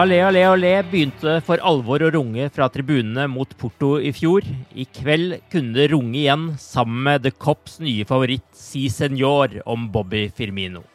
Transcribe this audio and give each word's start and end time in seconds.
Allé, 0.00 0.16
allé, 0.24 0.40
allé 0.48 0.70
begynte 0.88 1.32
for 1.44 1.60
alvor 1.60 2.00
å 2.00 2.08
runge 2.14 2.46
fra 2.54 2.70
tribunene 2.72 3.26
mot 3.28 3.50
Porto 3.60 3.98
i 4.00 4.14
fjor. 4.16 4.46
I 4.72 4.86
kveld 4.88 5.34
kunne 5.52 5.76
det 5.76 5.90
runge 5.92 6.16
igjen 6.22 6.46
sammen 6.62 7.02
med 7.04 7.26
The 7.26 7.32
Cops 7.36 7.74
nye 7.84 8.06
favoritt 8.08 8.46
Si 8.56 8.86
Senor 8.88 9.58
om 9.68 9.90
Bobby 9.92 10.22
Firmino. 10.32 10.86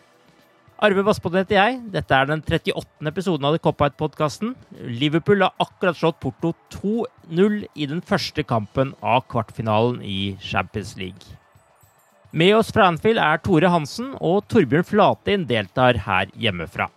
Arve 0.82 1.06
Vassbotn 1.06 1.38
heter 1.38 1.60
jeg. 1.60 1.78
Dette 1.94 2.18
er 2.18 2.32
den 2.32 2.42
38. 2.42 3.06
episoden 3.12 3.46
av 3.46 3.54
The 3.54 3.62
Cop-Out-podkasten. 3.68 4.56
Liverpool 4.90 5.46
har 5.46 5.54
akkurat 5.62 6.02
slått 6.02 6.22
Porto 6.26 6.56
2-0 6.80 7.62
i 7.76 7.92
den 7.94 8.02
første 8.02 8.42
kampen 8.42 8.98
av 9.06 9.28
kvartfinalen 9.30 10.02
i 10.02 10.34
Champions 10.42 10.98
League. 10.98 11.38
Med 12.34 12.58
oss 12.58 12.74
fra 12.74 12.90
Anfield 12.90 13.22
er 13.22 13.38
Tore 13.46 13.70
Hansen, 13.70 14.16
og 14.18 14.48
Torbjørn 14.50 14.90
Flatin 14.96 15.46
deltar 15.52 16.08
her 16.10 16.34
hjemmefra. 16.34 16.90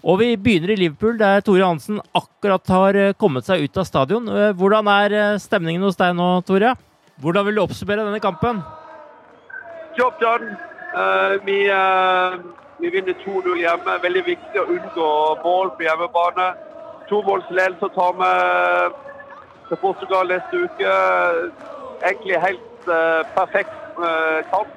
Og 0.00 0.16
vi 0.22 0.30
begynner 0.40 0.72
i 0.72 0.78
Liverpool, 0.80 1.18
der 1.20 1.42
Tore 1.44 1.66
Hansen 1.66 1.98
akkurat 2.16 2.72
har 2.72 2.96
eh, 2.96 3.12
kommet 3.20 3.44
seg 3.44 3.66
ut 3.66 3.76
av 3.76 3.84
stadion. 3.84 4.28
Eh, 4.32 4.52
Hvordan 4.56 4.88
er 4.88 5.12
eh, 5.12 5.40
stemningen 5.42 5.84
hos 5.84 5.98
deg 5.98 6.14
nå, 6.16 6.28
Tore? 6.48 6.72
Hvordan 7.20 7.44
vil 7.46 7.58
du 7.58 7.62
oppsummere 7.66 8.06
denne 8.06 8.20
kampen? 8.24 8.62
Job 9.98 10.16
done. 10.22 10.54
Uh, 10.90 11.36
vi, 11.44 11.68
uh, 11.70 12.40
vi 12.80 12.88
vinner 12.90 13.14
2-0 13.20 13.60
hjemme. 13.60 13.98
Veldig 14.02 14.22
viktig 14.26 14.62
å 14.62 14.64
unngå 14.72 15.10
mål 15.44 15.74
på 15.76 15.84
hjemmebane. 15.84 16.46
Tomålsledelse 17.10 17.90
tar 17.94 18.16
vi 18.22 18.30
til 19.68 19.80
Portugal 19.82 20.32
neste 20.32 20.64
uke. 20.64 20.94
Egentlig 22.00 22.40
helt 22.40 22.88
uh, 22.88 23.20
perfekt 23.36 23.76
kamp. 24.48 24.72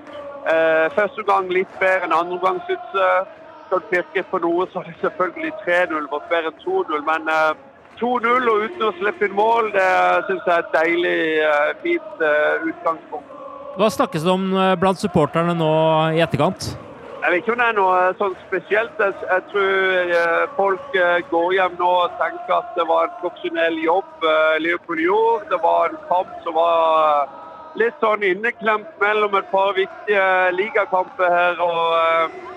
Første 0.98 1.24
gang 1.24 1.48
litt 1.56 1.72
bedre 1.80 2.10
enn 2.10 2.16
andre 2.18 2.36
gang, 2.44 2.58
syns 2.68 2.98
jeg. 3.00 3.43
Du 3.74 3.80
pirke 3.90 4.22
på 4.30 4.38
noe, 4.38 4.68
så 4.70 4.84
er 4.84 4.92
det 4.92 5.00
selvfølgelig 5.02 5.54
3-0 5.64 6.10
var 6.12 6.26
bedre 6.30 6.52
enn 6.52 6.60
2-0. 6.62 7.00
Men 7.08 7.32
eh, 7.34 7.64
2-0 7.98 8.52
og 8.52 8.66
uten 8.68 8.86
å 8.86 8.92
slippe 9.00 9.26
inn 9.26 9.34
mål, 9.38 9.72
det 9.74 9.90
syns 10.28 10.46
jeg 10.46 10.54
er 10.54 10.62
et 10.62 10.76
deilig, 10.76 11.18
eh, 11.48 11.72
fint 11.82 12.24
eh, 12.30 12.68
utgangspunkt. 12.70 13.34
Hva 13.74 13.90
snakkes 13.90 14.26
det 14.28 14.34
om 14.34 14.46
eh, 14.54 14.76
blant 14.78 15.02
supporterne 15.02 15.58
nå 15.58 15.74
i 16.14 16.22
etterkant? 16.22 16.76
Jeg 17.24 17.32
vet 17.32 17.42
ikke 17.42 17.54
om 17.56 17.62
det 17.64 17.68
er 17.72 17.78
noe 17.80 18.00
sånn 18.20 18.34
spesielt. 18.44 19.02
Jeg, 19.02 19.44
tror 19.50 20.14
eh, 20.20 20.42
folk 20.58 20.98
eh, 21.00 21.22
går 21.32 21.54
hjem 21.58 21.78
nå 21.80 21.92
og 22.04 22.18
tenker 22.22 22.58
at 22.60 22.74
det 22.78 22.86
var 22.90 23.08
en 23.08 23.20
profesjonell 23.24 23.80
jobb 23.82 24.28
eh, 24.30 24.58
Liverpool 24.68 25.02
gjorde. 25.02 25.50
Det 25.50 25.62
var 25.66 25.90
en 25.90 26.02
kamp 26.12 26.34
som 26.46 26.60
var 26.60 27.32
litt 27.80 27.98
sånn 28.04 28.26
inneklemt 28.28 28.92
mellom 29.02 29.38
et 29.40 29.48
par 29.50 29.74
viktige 29.78 30.26
ligakamper 30.60 31.32
her. 31.32 31.64
og 31.64 31.96
eh, 31.98 32.26
eh, 32.28 32.53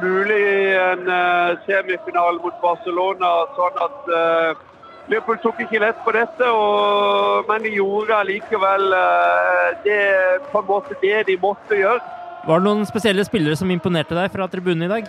mulig 0.00 0.42
en 0.78 1.08
eh, 1.08 1.58
semifinale 1.66 2.38
mot 2.42 2.54
Barcelona. 2.62 3.30
sånn 3.56 3.78
at 3.84 4.12
eh, 4.18 4.52
Liverpool 5.08 5.38
tok 5.42 5.62
ikke 5.64 5.80
lett 5.80 5.98
på 6.04 6.12
dette, 6.12 6.50
og, 6.52 7.46
men 7.48 7.64
de 7.64 7.72
gjorde 7.78 8.18
allikevel 8.18 8.92
eh, 8.92 9.68
det 9.86 10.00
på 10.52 10.60
en 10.62 10.68
måte 10.68 10.98
det 11.02 11.24
de 11.30 11.38
måtte 11.42 11.78
gjøre. 11.80 12.02
Var 12.48 12.60
det 12.60 12.68
noen 12.68 12.86
spesielle 12.88 13.24
spillere 13.26 13.56
som 13.58 13.70
imponerte 13.72 14.14
deg 14.16 14.30
fra 14.34 14.46
tribunen 14.52 14.86
i 14.86 14.92
dag? 14.92 15.08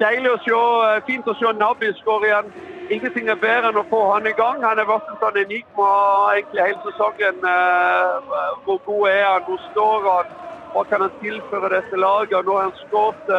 Deilig 0.00 0.32
å 0.34 0.40
se. 0.44 0.56
eh, 0.88 1.04
Fint 1.06 1.30
å 1.30 1.36
se 1.38 1.52
Nabi 1.56 1.92
skåre 2.02 2.28
igjen. 2.32 2.50
Ingenting 2.88 3.28
er 3.28 3.36
bedre 3.40 3.68
enn 3.70 3.78
å 3.80 3.86
få 3.88 4.02
han 4.14 4.26
i 4.26 4.32
gang. 4.36 4.62
Han 4.64 4.78
har 4.80 4.88
vært 4.88 5.08
en 5.12 5.18
sånn 5.20 5.38
enigma 5.44 5.88
egentlig 6.34 6.62
hele 6.66 6.82
sesongen. 6.84 7.40
Eh, 7.44 8.36
Hvor 8.64 8.78
god 8.84 9.08
er 9.12 9.24
han? 9.28 9.46
Hvor 9.48 9.60
står 9.70 10.10
han? 10.10 10.34
Hva 10.74 10.84
kan 10.90 11.00
han 11.06 11.14
tilføre 11.22 11.70
dette 11.72 11.96
laget? 12.00 12.44
Nå 12.44 12.56
har 12.58 12.68
han 12.68 12.76
skåret 12.82 13.32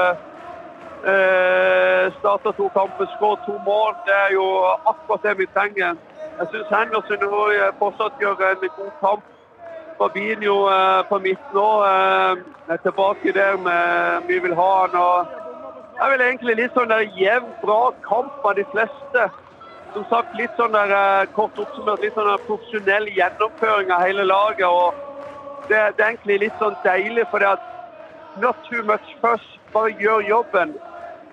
eh, 1.06 2.12
Starta 2.20 2.52
to 2.58 2.70
kamper, 2.76 3.08
skåret 3.16 3.44
to 3.46 3.58
mål. 3.66 3.96
Det 4.06 4.16
er 4.26 4.32
jo 4.34 4.46
akkurat 4.92 5.24
det 5.24 5.38
vi 5.38 5.48
trenger. 5.56 5.98
Jeg 6.40 6.48
syns 6.52 6.72
Henderson 6.76 7.24
eh, 7.24 7.74
fortsatt 7.80 8.22
gjør 8.22 8.40
en 8.52 8.70
god 8.78 8.96
kamp. 9.04 9.26
Fabinho 10.00 10.58
eh, 10.72 11.02
på 11.10 11.20
midten 11.20 11.60
nå 11.60 11.68
eh, 11.84 12.46
er 12.72 12.82
tilbake 12.86 13.34
der 13.36 13.58
med 13.58 14.24
vi 14.28 14.40
vil 14.40 14.56
ha 14.56 14.72
han. 14.82 14.96
og 14.96 15.38
jeg 16.00 16.12
vil 16.12 16.22
egentlig 16.24 16.54
litt 16.56 16.76
sånn 16.78 16.92
der 16.92 17.10
jevn, 17.20 17.50
bra 17.60 17.92
kamp 18.08 18.46
av 18.48 18.56
de 18.56 18.64
fleste. 18.72 19.26
Som 19.92 20.06
sagt, 20.08 20.32
litt 20.40 20.54
sånn 20.56 20.72
der 20.72 20.94
eh, 20.96 21.26
kort 21.36 21.60
oppsummert, 21.60 22.00
litt 22.06 22.16
sånn 22.16 22.30
der 22.30 22.46
profesjonell 22.48 23.10
gjennomføring 23.18 23.92
av 23.92 24.06
hele 24.08 24.24
laget. 24.24 24.68
og 24.68 24.96
det, 25.68 25.82
det 25.98 26.06
er 26.06 26.14
egentlig 26.14 26.40
litt 26.46 26.62
sånn 26.64 26.78
deilig, 26.88 27.28
for 27.30 27.44
det 27.44 27.52
at 27.58 27.66
not 28.40 28.56
too 28.70 28.84
much 28.88 29.12
fuss. 29.20 29.44
Bare 29.76 29.92
gjør 30.00 30.24
jobben. 30.24 30.72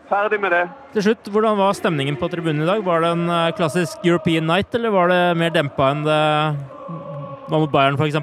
Ferdig 0.07 0.39
med 0.39 0.53
det. 0.55 0.67
Til 0.95 1.03
slutt, 1.09 1.29
hvordan 1.35 1.59
var 1.59 1.75
stemningen 1.75 2.17
på 2.21 2.29
tribunen 2.31 2.63
i 2.63 2.69
dag? 2.69 2.85
Var 2.87 3.03
det 3.03 3.09
en 3.17 3.27
eh, 3.29 3.55
klassisk 3.59 4.05
European 4.07 4.47
night, 4.47 4.75
eller 4.75 4.95
var 4.95 5.11
det 5.11 5.23
mer 5.41 5.51
dempa 5.51 5.91
enn 5.91 6.05
det 6.07 6.21
var 7.51 7.59
mot 7.59 7.73
Bayern 7.73 7.99
f.eks.? 7.99 8.21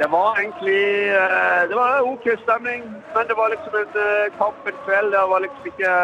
Det 0.00 0.08
var 0.10 0.40
egentlig 0.40 0.80
eh, 1.12 1.60
det 1.68 1.76
var 1.76 2.08
OK 2.08 2.24
stemning, 2.40 2.88
men 3.14 3.28
det 3.28 3.36
var 3.36 3.52
liksom 3.52 3.76
en 3.82 4.00
eh, 4.06 4.32
kamp 4.40 4.64
en 4.64 4.80
kveld. 4.86 5.12
Det 5.12 5.28
var 5.34 5.44
liksom 5.44 5.70
ikke 5.74 5.94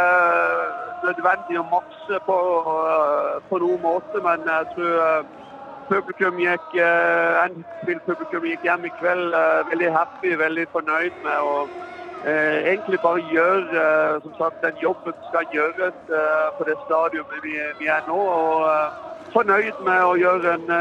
nødvendig 1.09 1.59
å 1.59 1.67
makse 1.73 2.23
på, 2.29 2.39
på 3.49 3.65
noen 3.65 3.85
måte, 3.87 4.25
men 4.27 4.45
jeg 4.53 4.69
tror 4.75 5.29
publikum 5.89 6.37
gikk 6.39 6.77
Anfield-publikum 7.41 8.45
gikk 8.47 8.69
hjem 8.69 8.85
i 8.87 8.93
kveld 9.01 9.33
veldig 9.73 9.95
happy, 9.97 10.37
veldig 10.39 10.69
fornøyd 10.77 11.17
med 11.25 11.41
å 11.41 11.65
egentlig 12.25 13.01
bare 13.01 13.21
gjøre 13.21 13.63
eh, 13.83 14.23
som 14.23 14.35
sagt, 14.35 14.57
den 14.63 14.77
jobben 14.77 15.15
som 15.15 15.25
skal 15.25 15.47
gjøres 15.53 15.97
eh, 16.09 16.49
på 16.57 16.65
det 16.69 16.77
stadionet 16.81 17.45
vi, 17.79 17.87
er 17.87 18.03
nå. 18.07 18.17
og 18.17 18.67
eh, 18.69 18.91
fornøyd 19.33 19.79
med 19.79 20.03
å 20.05 20.17
gjøre 20.19 20.55
en 20.55 20.73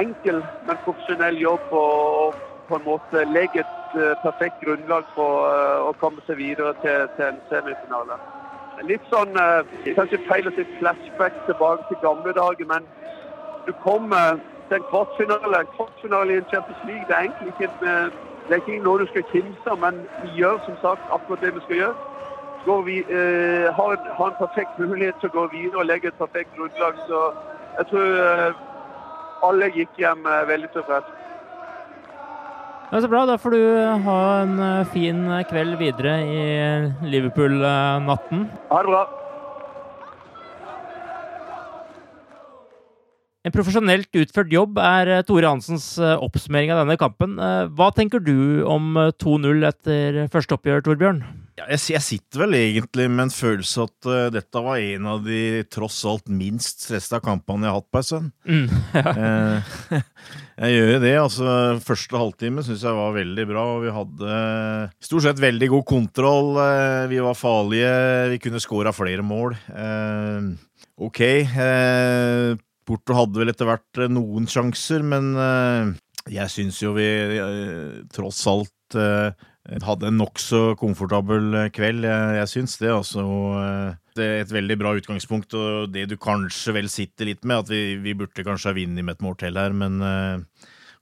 enkel, 0.00 0.42
men 0.66 0.82
profesjonell 0.82 1.38
jobb 1.38 1.62
og, 1.70 2.34
på 2.68 2.76
en 2.76 2.84
måte 2.84 3.24
legge 3.28 3.62
et 3.62 3.96
perfekt 4.24 4.56
grunnlag 4.64 5.04
for 5.14 5.46
å 5.86 5.92
komme 6.00 6.24
seg 6.26 6.40
videre 6.40 6.72
til, 6.82 7.06
til 7.14 7.28
en 7.28 7.38
semifinale. 7.46 8.16
Litt 8.82 9.04
sånn 9.06 9.36
Kanskje 9.94 10.18
feil 10.26 10.48
å 10.50 10.54
si 10.56 10.64
flashback 10.80 11.36
tilbake 11.46 11.86
til 11.86 12.00
gamle 12.02 12.34
dager, 12.34 12.66
men 12.66 12.88
du 13.68 13.72
kommer 13.78 14.40
til 14.66 14.80
en 14.80 14.88
kvartfinale. 14.90 15.60
En 15.60 15.70
kvartfinale 15.76 16.34
i 16.34 16.40
en 16.42 16.50
Champions 16.50 16.82
League 16.82 17.06
det 17.06 17.14
er 17.14 17.28
egentlig 17.28 17.54
ikke, 17.54 17.70
en, 17.70 18.10
det 18.48 18.56
er 18.56 18.62
ikke 18.62 18.82
noe 18.84 19.00
du 19.00 19.06
skal 19.10 19.24
kimse 19.32 19.76
men 19.80 20.02
vi 20.22 20.34
gjør 20.40 20.60
som 20.66 20.76
sagt 20.82 21.14
akkurat 21.16 21.40
det 21.40 21.54
vi 21.54 21.64
skal 21.68 21.80
gjøre. 21.82 22.10
Vi, 22.64 22.94
har, 23.76 23.96
har, 24.16 24.30
en 24.30 24.38
perfekt 24.38 24.78
mulighet 24.80 25.18
til 25.20 25.28
å 25.28 25.34
gå 25.34 25.42
videre 25.52 25.82
og 25.82 25.88
legge 25.90 26.08
et 26.08 26.16
perfekt 26.16 26.54
grunnlag. 26.56 26.96
så 27.08 27.18
jeg 27.74 27.88
tror 27.90 28.18
eh, 28.22 28.62
alle 29.42 29.70
gikk 29.74 29.98
hjem 29.98 30.26
eh, 30.30 30.46
veldig 30.50 30.70
tilfreds. 30.76 31.10
Ja, 32.92 33.00
så 33.00 33.10
bra. 33.10 33.24
Da 33.26 33.36
får 33.40 33.56
du 33.56 33.62
ha 34.06 34.20
en 34.44 34.54
eh, 34.62 34.86
fin 34.94 35.26
kveld 35.50 35.78
videre 35.82 36.16
i 36.22 36.46
Liverpool-natten. 37.10 38.48
Ha 38.70 38.82
det 38.86 38.92
bra. 38.92 39.04
En 43.44 43.52
profesjonelt 43.52 44.08
utført 44.16 44.52
jobb 44.52 44.78
er 44.80 45.18
Tore 45.28 45.50
Hansens 45.50 45.94
oppsummering 46.00 46.72
av 46.72 46.80
denne 46.80 46.96
kampen. 46.96 47.36
Hva 47.76 47.90
tenker 47.92 48.22
du 48.24 48.64
om 48.64 48.96
2-0 49.20 49.66
etter 49.68 50.22
første 50.32 50.56
oppgjør, 50.56 50.86
Torbjørn? 50.86 51.20
Ja, 51.54 51.68
jeg, 51.70 51.78
jeg, 51.92 52.02
sitter 52.02 52.40
vel 52.42 52.56
egentlig 52.58 53.04
med 53.06 53.28
en 53.28 53.30
følelse 53.30 53.84
at 53.86 54.08
uh, 54.10 54.14
dette 54.34 54.62
var 54.64 54.80
en 54.82 55.04
av 55.06 55.20
de 55.22 55.62
tross 55.70 56.00
alt 56.10 56.26
minst 56.26 56.82
stressa 56.82 57.20
kampene 57.22 57.68
jeg 57.68 57.70
har 57.70 57.78
hatt 57.78 57.92
på 57.94 58.00
en 58.00 58.06
stund. 58.08 58.32
Mm, 58.42 58.64
ja. 58.98 59.12
uh, 59.14 60.00
jeg 60.64 60.74
gjør 60.74 60.98
det. 61.04 61.14
altså 61.20 61.54
Første 61.86 62.18
halvtime 62.18 62.66
syns 62.66 62.82
jeg 62.82 62.98
var 62.98 63.14
veldig 63.14 63.46
bra. 63.52 63.68
og 63.76 63.86
Vi 63.86 63.94
hadde 64.00 64.40
stort 65.06 65.28
sett 65.28 65.44
veldig 65.46 65.70
god 65.76 65.86
kontroll. 65.92 66.52
Uh, 66.58 67.06
vi 67.12 67.22
var 67.22 67.38
farlige. 67.38 67.94
Vi 68.34 68.42
kunne 68.42 68.62
skåra 68.64 68.94
flere 68.96 69.22
mål. 69.22 69.54
ok. 71.06 71.22
Porto 72.84 73.16
hadde 73.16 73.40
vel 73.40 73.52
etter 73.52 73.68
hvert 73.68 74.00
noen 74.12 74.48
sjanser, 74.50 75.04
men 75.06 75.32
jeg 76.28 76.52
syns 76.52 76.82
jo 76.82 76.92
vi 76.96 77.08
tross 78.12 78.42
alt 78.50 78.96
hadde 79.84 80.10
en 80.10 80.18
nokså 80.20 80.74
komfortabel 80.80 81.54
eh, 81.56 81.70
kveld, 81.74 82.04
jeg, 82.04 82.36
jeg 82.38 82.50
syns 82.52 82.76
det. 82.82 82.90
Altså, 82.92 83.24
eh, 83.60 83.96
det 84.18 84.26
er 84.26 84.44
et 84.44 84.52
veldig 84.52 84.76
bra 84.80 84.92
utgangspunkt, 84.98 85.56
og 85.56 85.90
det 85.94 86.06
du 86.10 86.18
kanskje 86.20 86.76
vel 86.76 86.90
sitter 86.92 87.30
litt 87.30 87.44
med, 87.44 87.64
at 87.64 87.72
vi, 87.72 87.96
vi 88.02 88.16
burde 88.18 88.44
kanskje 88.46 88.70
ha 88.70 88.76
vunnet 88.76 89.04
med 89.04 89.16
et 89.16 89.24
mål 89.24 89.38
til 89.40 89.58
her, 89.58 89.74
men 89.74 89.98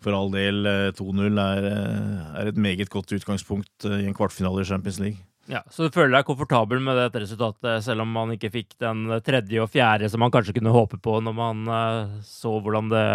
for 0.03 0.17
all 0.17 0.33
del, 0.35 0.65
2-0 0.99 1.37
er, 1.39 1.67
er, 1.69 2.49
et 2.51 2.59
meget 2.59 2.91
godt 2.91 3.13
utgangspunkt 3.15 3.87
i 3.87 4.07
en 4.09 4.17
kvartfinale 4.17 4.65
i 4.65 4.67
Champions 4.67 4.99
League. 5.03 5.21
Ja, 5.51 5.65
Så 5.75 5.89
du 5.89 5.95
føler 5.95 6.15
deg 6.15 6.29
komfortabel 6.29 6.79
med 6.85 6.95
dette 7.01 7.25
resultatet, 7.25 7.83
selv 7.83 8.05
om 8.05 8.13
man 8.15 8.31
ikke 8.37 8.53
fikk 8.55 8.77
den 8.83 9.09
tredje 9.27 9.65
og 9.65 9.73
fjerde 9.73 10.11
som 10.11 10.23
man 10.23 10.31
kanskje 10.31 10.55
kunne 10.55 10.75
håpe 10.75 11.01
på 11.03 11.17
når 11.25 11.35
man 11.35 11.67
uh, 11.67 12.21
så 12.23 12.55
hvordan 12.63 12.93
det 12.93 13.07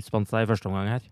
utspant 0.00 0.30
seg 0.30 0.44
i 0.44 0.50
første 0.50 0.70
omgang 0.70 0.90
her? 0.96 1.06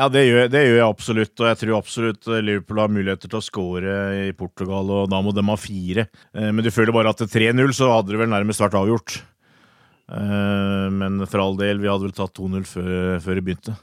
Ja, 0.00 0.06
det 0.08 0.22
gjør, 0.24 0.46
det 0.48 0.60
gjør, 0.64 0.76
jeg 0.78 0.86
absolutt, 0.86 1.34
og 1.42 1.48
jeg 1.50 1.58
tror 1.60 1.76
absolutt 1.76 2.28
eh, 2.30 2.40
Liverpool 2.40 2.78
har 2.80 2.92
muligheter 2.92 3.28
til 3.28 3.36
å 3.36 3.44
skåre 3.44 3.96
i 4.30 4.30
Portugal, 4.32 4.88
og 4.96 5.10
da 5.12 5.18
må 5.20 5.34
de 5.36 5.44
ha 5.44 5.56
fire. 5.60 6.06
Eh, 6.32 6.48
men 6.54 6.64
du 6.64 6.70
føler 6.72 6.94
bare 6.96 7.12
at 7.12 7.20
til 7.20 7.28
3-0 7.28 7.74
så 7.76 7.90
hadde 7.92 8.14
det 8.14 8.20
vel 8.22 8.32
nærmest 8.32 8.62
vært 8.64 8.78
avgjort. 8.80 9.18
Eh, 10.08 10.86
men 10.94 11.20
for 11.26 11.44
all 11.44 11.58
del, 11.60 11.82
vi 11.82 11.90
hadde 11.90 12.08
vel 12.08 12.16
tatt 12.16 12.32
2-0 12.38 12.64
før, 12.70 12.94
før 13.26 13.36
det 13.36 13.44
begynte. 13.44 13.76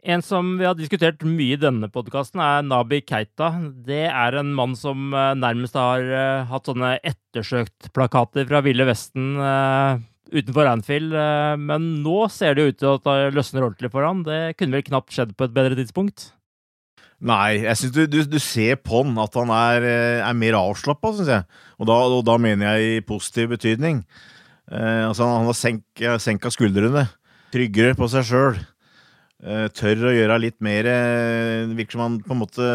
En 0.00 0.22
som 0.24 0.54
vi 0.56 0.64
har 0.64 0.76
diskutert 0.78 1.20
mye 1.26 1.58
i 1.58 1.60
denne 1.60 1.90
podkasten, 1.92 2.40
er 2.40 2.62
Nabi 2.64 3.02
Keita. 3.04 3.50
Det 3.84 4.06
er 4.08 4.38
en 4.40 4.54
mann 4.56 4.72
som 4.78 5.10
nærmest 5.12 5.76
har 5.76 6.06
hatt 6.48 6.70
sånne 6.70 6.94
ettersøkt-plakater 7.04 8.48
fra 8.48 8.62
Ville 8.64 8.86
Vesten 8.88 9.36
utenfor 10.30 10.68
Anfield. 10.70 11.14
Eh, 11.14 11.54
men 11.60 11.88
nå 12.04 12.24
ser 12.32 12.56
det 12.56 12.64
jo 12.64 12.72
ut 12.72 12.80
til 12.80 12.92
at 12.96 13.06
det 13.08 13.36
løsner 13.36 13.66
ordentlig 13.66 13.92
for 13.92 14.06
han. 14.06 14.24
Det 14.26 14.40
kunne 14.58 14.78
vel 14.78 14.86
knapt 14.86 15.14
skjedd 15.14 15.34
på 15.36 15.48
et 15.48 15.56
bedre 15.56 15.78
tidspunkt? 15.78 16.30
Nei, 17.20 17.60
jeg 17.66 17.76
syns 17.76 17.92
du, 17.92 18.02
du, 18.08 18.20
du, 18.24 18.38
ser 18.40 18.78
på 18.80 19.02
han 19.02 19.18
at 19.20 19.34
han 19.36 19.52
er, 19.52 19.86
eh, 19.86 20.24
er 20.24 20.36
mer 20.38 20.56
avslappa, 20.62 21.12
syns 21.16 21.32
jeg. 21.34 21.62
Og 21.78 21.90
da, 21.90 22.00
og 22.08 22.24
da, 22.28 22.36
mener 22.40 22.78
jeg 22.78 23.00
i 23.00 23.06
positiv 23.06 23.52
betydning. 23.56 24.04
Eh, 24.70 25.06
altså, 25.08 25.28
han 25.28 25.48
har 25.50 25.58
senka, 25.58 26.18
senka 26.22 26.52
skuldrene. 26.54 27.08
Tryggere 27.54 27.98
på 27.98 28.08
seg 28.08 28.28
sjøl. 28.28 28.60
Eh, 29.40 29.66
tør 29.72 30.02
å 30.10 30.12
gjøre 30.12 30.36
litt 30.42 30.58
mer 30.60 30.84
Det 30.84 31.72
virker 31.78 31.96
som 31.96 32.02
han 32.04 32.18
på 32.20 32.34
en 32.34 32.40
måte 32.42 32.66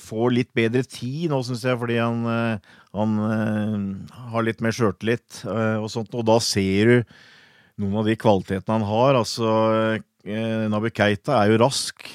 får 0.00 0.30
litt 0.32 0.50
bedre 0.56 0.80
tid 0.88 1.28
nå, 1.28 1.42
syns 1.44 1.66
jeg, 1.66 1.76
fordi 1.76 1.98
han, 2.00 2.24
han 2.96 3.18
har 4.32 4.46
litt 4.46 4.64
mer 4.64 4.72
sjøltillit 4.72 5.42
og 5.44 5.88
sånt. 5.92 6.14
Og 6.16 6.24
da 6.24 6.38
ser 6.40 6.88
du 6.88 6.96
noen 7.82 8.00
av 8.00 8.08
de 8.08 8.16
kvalitetene 8.16 8.78
han 8.78 8.86
har. 8.88 9.18
Altså, 9.18 9.50
Nabi 10.72 10.92
Keita 10.94 11.36
er 11.42 11.52
jo 11.52 11.60
rask, 11.66 12.06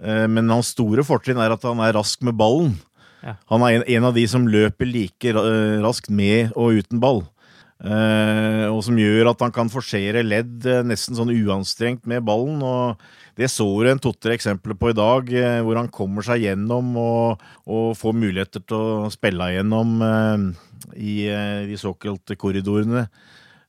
men 0.00 0.48
hans 0.54 0.72
store 0.72 1.04
fortrinn 1.04 1.42
er 1.42 1.52
at 1.52 1.68
han 1.68 1.82
er 1.84 1.96
rask 1.98 2.24
med 2.24 2.38
ballen. 2.40 2.78
Ja. 3.22 3.36
Han 3.52 3.62
er 3.66 3.76
en, 3.76 3.84
en, 3.98 4.08
av 4.08 4.16
de 4.16 4.24
som 4.30 4.48
løper 4.48 4.88
like 4.88 5.34
raskt 5.84 6.08
med 6.10 6.54
og 6.56 6.80
uten 6.80 7.02
ball. 7.02 7.22
Uh, 7.82 8.70
og 8.70 8.78
som 8.86 8.94
gjør 8.94 9.32
at 9.32 9.40
han 9.42 9.50
kan 9.50 9.70
forsere 9.70 10.20
ledd 10.22 10.62
uh, 10.70 10.84
nesten 10.86 11.16
sånn 11.18 11.32
uanstrengt 11.34 12.06
med 12.06 12.22
ballen. 12.22 12.60
og 12.62 13.00
Det 13.38 13.48
så 13.50 13.66
du 13.66 13.88
en 13.90 14.02
to-tre 14.02 14.36
eksempler 14.38 14.78
på 14.78 14.92
i 14.92 14.94
dag, 14.94 15.32
uh, 15.34 15.58
hvor 15.66 15.80
han 15.80 15.90
kommer 15.90 16.22
seg 16.26 16.44
gjennom 16.46 16.94
og, 17.00 17.42
og 17.66 17.96
får 17.98 18.14
muligheter 18.14 18.62
til 18.62 18.78
å 18.78 19.10
spille 19.10 19.50
igjennom 19.50 19.98
i 20.98 21.16
de 21.66 21.76
såkalte 21.78 22.34
korridorene. 22.38 23.06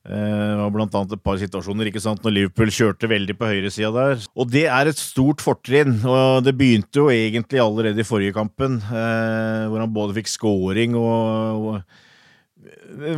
Det 0.04 0.56
var 0.58 0.72
blant 0.74 0.94
annet 0.98 1.14
et 1.16 1.22
par 1.24 1.38
situasjoner 1.40 1.88
ikke 1.88 2.02
sant, 2.02 2.20
når 2.20 2.34
Liverpool 2.34 2.72
kjørte 2.74 3.08
veldig 3.08 3.36
på 3.38 3.48
høyresida 3.48 3.88
der. 3.94 4.26
Og 4.36 4.50
det 4.52 4.66
er 4.66 4.90
et 4.90 5.00
stort 5.00 5.40
fortrinn. 5.40 5.94
og 6.04 6.42
Det 6.44 6.52
begynte 6.58 7.00
jo 7.00 7.06
egentlig 7.14 7.62
allerede 7.62 8.02
i 8.02 8.06
forrige 8.06 8.34
kampen, 8.36 8.76
hvor 8.84 9.80
han 9.80 9.94
både 9.94 10.18
fikk 10.18 10.28
scoring 10.34 10.98
og, 10.98 11.70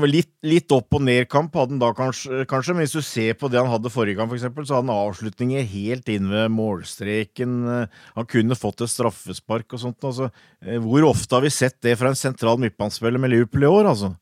litt, 0.06 0.30
litt 0.46 0.72
opp- 0.74 0.94
og 0.96 1.02
ned-kamp 1.04 1.54
hadde 1.56 1.74
han 1.74 1.82
da 1.82 1.90
kanskje, 1.96 2.44
kanskje, 2.48 2.74
men 2.74 2.86
hvis 2.86 2.96
du 2.96 3.02
ser 3.04 3.36
på 3.38 3.50
det 3.50 3.60
han 3.60 3.70
hadde 3.70 3.92
forrige 3.92 4.18
kamp, 4.18 4.30
for 4.30 4.38
eksempel, 4.38 4.66
så 4.66 4.78
hadde 4.78 4.88
han 4.90 5.08
avslutninger 5.08 5.66
helt 5.72 6.08
inn 6.12 6.30
ved 6.30 6.52
målstreken. 6.54 7.58
Han 8.16 8.30
kunne 8.30 8.58
fått 8.58 8.84
et 8.84 8.92
straffespark 8.92 9.76
og 9.76 9.82
sånt. 9.82 9.98
Altså, 10.06 10.30
eh, 10.64 10.78
hvor 10.82 11.08
ofte 11.10 11.36
har 11.36 11.44
vi 11.44 11.52
sett 11.54 11.78
det 11.84 11.96
fra 11.98 12.12
en 12.12 12.18
sentral 12.18 12.60
midtbanespiller 12.62 13.22
med 13.22 13.34
Liverpool 13.34 13.66
i 13.66 13.70
år, 13.70 13.90
altså? 13.92 14.14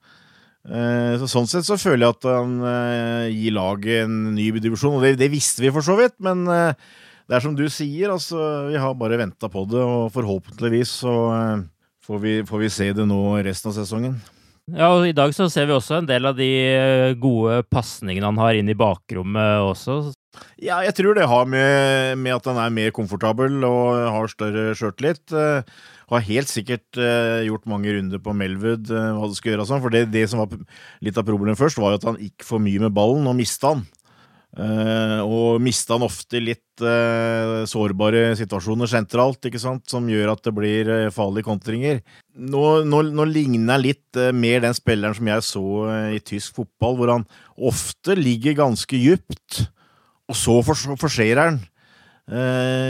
Eh, 0.64 1.14
så 1.20 1.28
sånn 1.28 1.48
sett 1.50 1.66
så 1.68 1.76
føler 1.80 2.06
jeg 2.06 2.16
at 2.16 2.28
han 2.30 2.54
eh, 2.70 3.32
gir 3.34 3.56
laget 3.56 4.04
en 4.04 4.34
ny 4.36 4.48
divisjon, 4.58 4.96
og 4.96 5.04
det, 5.04 5.18
det, 5.20 5.32
visste 5.32 5.64
vi 5.64 5.72
for 5.74 5.84
så 5.84 5.98
vidt, 6.00 6.16
men 6.24 6.46
det 6.48 7.36
er 7.36 7.44
som 7.44 7.56
du 7.56 7.66
sier, 7.72 8.12
altså, 8.12 8.70
vi 8.70 8.80
har 8.80 8.96
bare 8.96 9.20
venta 9.20 9.50
på 9.52 9.66
det, 9.68 9.80
og 9.80 10.12
forhåpentligvis 10.14 11.00
så 11.04 11.16
får 12.04 12.18
vi, 12.20 12.38
får 12.48 12.64
vi 12.64 12.72
se 12.72 12.88
det 12.96 13.06
nå 13.08 13.20
resten 13.44 13.72
av 13.72 13.78
sesongen. 13.78 14.16
Ja, 14.72 14.94
og 14.94 15.04
I 15.04 15.12
dag 15.12 15.34
så 15.36 15.44
ser 15.52 15.66
vi 15.68 15.74
også 15.76 15.98
en 15.98 16.06
del 16.08 16.24
av 16.24 16.38
de 16.38 16.48
eh, 16.48 17.14
gode 17.20 17.58
pasningene 17.68 18.30
han 18.30 18.38
har 18.40 18.56
inn 18.56 18.70
i 18.72 18.76
bakrommet 18.78 19.60
også. 19.60 20.14
Ja, 20.56 20.78
jeg 20.86 20.94
tror 20.96 21.18
det 21.18 21.26
har 21.28 21.44
med, 21.44 22.16
med 22.18 22.32
at 22.38 22.48
han 22.48 22.56
er 22.58 22.72
mer 22.72 22.94
komfortabel 22.96 23.60
og 23.68 24.06
har 24.14 24.32
større 24.32 24.72
sjøltillit. 24.74 25.22
Uh, 25.30 25.60
har 26.10 26.24
helt 26.26 26.50
sikkert 26.50 26.98
uh, 26.98 27.44
gjort 27.44 27.68
mange 27.70 27.92
runder 27.92 28.22
på 28.24 28.34
Melwood 28.34 28.88
hva 28.88 29.28
det 29.28 29.36
skal 29.38 29.52
gjøre. 29.52 29.68
Sånn, 29.68 29.84
for 29.84 29.94
det, 29.94 30.08
det, 30.14 30.24
som 30.32 30.42
var 30.42 30.56
litt 31.04 31.20
av 31.20 31.28
problemet 31.28 31.60
først, 31.60 31.78
var 31.78 31.94
jo 31.94 32.00
at 32.00 32.08
han 32.08 32.18
gikk 32.24 32.48
for 32.48 32.64
mye 32.64 32.82
med 32.82 32.96
ballen 32.96 33.28
og 33.30 33.36
mista 33.38 33.76
han. 33.76 33.84
Uh, 34.54 35.18
og 35.26 35.62
mista 35.62 35.96
han 35.96 36.04
ofte 36.06 36.38
litt 36.38 36.82
uh, 36.84 37.64
sårbare 37.66 38.36
situasjoner 38.38 38.86
sentralt, 38.90 39.48
ikke 39.48 39.58
sant, 39.58 39.82
som 39.90 40.06
gjør 40.06 40.30
at 40.36 40.44
det 40.46 40.52
blir 40.54 40.90
uh, 40.90 41.14
farlige 41.14 41.48
kontringer. 41.48 41.98
Nå, 42.34 42.62
nå, 42.82 43.00
nå, 43.14 43.24
ligner 43.30 43.76
han 43.76 43.84
litt 43.84 44.18
mer 44.34 44.64
den 44.64 44.74
spilleren 44.74 45.14
som 45.14 45.28
jeg 45.30 45.44
så 45.46 45.66
i 46.16 46.18
tysk 46.18 46.56
fotball, 46.58 46.96
hvor 46.98 47.12
han 47.12 47.26
ofte 47.54 48.16
ligger 48.18 48.56
ganske 48.58 48.98
djupt, 48.98 49.68
og 50.26 50.38
så 50.38 50.56
forserer 50.66 51.40
han. 51.44 51.60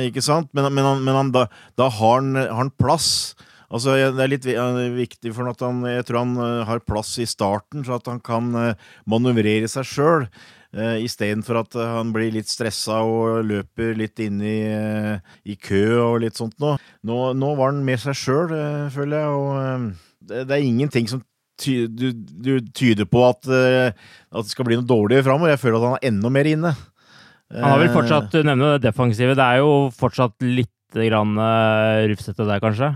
ikke 0.07 0.25
sant? 0.25 0.49
Men, 0.57 0.71
men, 0.73 0.89
han, 0.89 1.05
men 1.05 1.19
han, 1.19 1.35
da, 1.35 1.45
da, 1.77 1.91
har 1.93 2.23
han, 2.23 2.33
har 2.41 2.57
han 2.63 2.73
plass. 2.73 3.35
Altså, 3.69 3.99
Det 4.17 4.25
er 4.25 4.33
litt 4.33 4.49
viktig 4.97 5.35
for 5.37 5.53
at 5.53 5.61
han, 5.67 5.85
jeg 5.93 6.09
tror 6.09 6.23
han 6.23 6.65
har 6.71 6.85
plass 6.89 7.13
i 7.21 7.29
starten, 7.29 7.85
så 7.85 7.99
at 7.99 8.09
han 8.09 8.25
kan 8.25 8.49
manøvrere 9.05 9.69
seg 9.69 9.91
sjøl. 9.91 10.29
Uh, 10.75 10.81
eh, 10.83 11.05
Istedenfor 11.07 11.61
at 11.63 11.77
uh, 11.79 11.85
han 12.01 12.11
blir 12.15 12.33
litt 12.35 12.51
stressa 12.51 13.01
og 13.07 13.45
løper 13.47 13.95
litt 13.99 14.19
inn 14.25 14.41
i, 14.43 14.59
uh, 14.67 15.23
i 15.47 15.55
kø 15.55 15.85
og 16.03 16.25
litt 16.25 16.39
sånt 16.39 16.57
nå. 16.63 16.75
Nå, 17.07 17.19
nå 17.39 17.53
var 17.59 17.71
han 17.71 17.85
med 17.87 18.03
seg 18.03 18.19
sjøl, 18.19 18.51
føler 18.95 19.23
jeg. 19.23 19.39
Og 19.39 19.87
det, 20.25 20.43
det, 20.49 20.57
er 20.57 20.67
ingenting 20.67 21.09
som 21.11 21.23
ty, 21.61 21.85
du, 21.87 22.11
du 22.15 22.59
tyder 22.75 23.07
på 23.07 23.23
at, 23.27 23.47
at 23.47 24.43
det 24.43 24.51
skal 24.51 24.67
bli 24.67 24.81
noe 24.81 24.89
dårligere 24.89 25.29
framover. 25.29 25.55
Jeg 25.55 25.63
føler 25.63 25.79
at 25.79 25.89
han 25.89 25.99
er 26.01 26.11
enda 26.11 26.35
mer 26.35 26.51
inne. 26.51 26.77
Han 27.55 27.71
har 27.71 27.83
vel 27.85 27.93
fortsatt, 27.95 28.31
Du 28.33 28.43
nevner 28.43 28.75
det 28.75 28.89
defensive. 28.89 29.37
Det 29.39 29.45
er 29.45 29.63
jo 29.63 29.75
fortsatt 29.95 30.35
litt 30.43 30.71
grann 30.95 31.37
uh, 31.39 32.03
rufsete 32.11 32.47
der, 32.47 32.63
kanskje? 32.63 32.95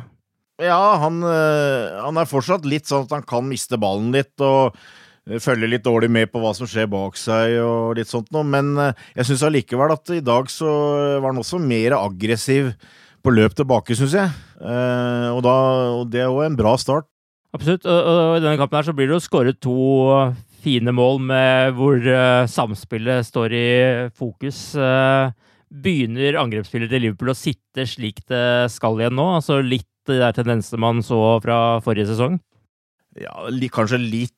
Ja, 0.58 0.80
han, 0.98 1.20
han, 1.22 2.18
er 2.18 2.26
fortsatt 2.26 2.64
litt 2.66 2.88
sånn 2.90 3.04
at 3.06 3.12
han 3.14 3.26
kan 3.26 3.46
miste 3.46 3.78
ballen 3.78 4.10
litt. 4.10 4.34
og 4.42 4.74
følger 5.44 5.68
litt 5.68 5.84
dårlig 5.84 6.08
med 6.12 6.30
på 6.32 6.40
hva 6.42 6.54
som 6.56 6.68
skjer 6.68 6.88
bak 6.90 7.18
seg 7.20 7.58
og 7.60 7.98
litt 7.98 8.08
sånt 8.08 8.30
noe. 8.32 8.46
Men 8.48 8.72
jeg 8.78 9.28
syns 9.28 9.44
allikevel 9.44 9.92
at 9.92 10.14
i 10.16 10.24
dag 10.24 10.48
så 10.52 10.70
var 11.20 11.30
han 11.30 11.42
også 11.42 11.60
mer 11.60 11.98
aggressiv 11.98 12.72
på 13.20 13.34
løp 13.34 13.56
tilbake, 13.58 13.96
syns 13.98 14.16
jeg. 14.16 14.32
og, 14.62 15.40
da, 15.44 15.54
og 15.98 16.08
det 16.12 16.22
er 16.24 16.30
jo 16.30 16.44
en 16.46 16.56
bra 16.58 16.76
start. 16.80 17.08
Absolutt. 17.56 17.86
Og, 17.88 17.98
og, 17.98 18.36
i 18.36 18.44
denne 18.44 18.58
kampen 18.60 18.78
her 18.78 18.88
så 18.88 18.94
blir 18.96 19.08
det 19.08 19.16
jo 19.16 19.24
skåret 19.24 19.60
to 19.64 19.76
fine 20.62 20.92
mål 20.94 21.20
med 21.30 21.76
hvor 21.78 22.02
uh, 22.02 22.48
samspillet 22.50 23.26
står 23.28 23.54
i 23.56 23.68
fokus. 24.16 24.60
Uh, 24.76 25.30
begynner 25.68 26.38
angrepsspillet 26.40 26.90
til 26.92 27.06
Liverpool 27.06 27.32
å 27.32 27.36
sitte 27.36 27.84
slik 27.88 28.22
det 28.30 28.70
skal 28.72 29.00
igjen 29.00 29.16
nå? 29.18 29.26
Altså 29.38 29.60
litt 29.64 29.88
de 30.08 30.16
der 30.16 30.32
tendensene 30.36 30.80
man 30.80 31.02
så 31.04 31.36
fra 31.44 31.78
forrige 31.84 32.08
sesong? 32.08 32.38
Ja, 33.18 33.48
li, 33.52 33.68
kanskje 33.72 33.98
litt, 34.00 34.37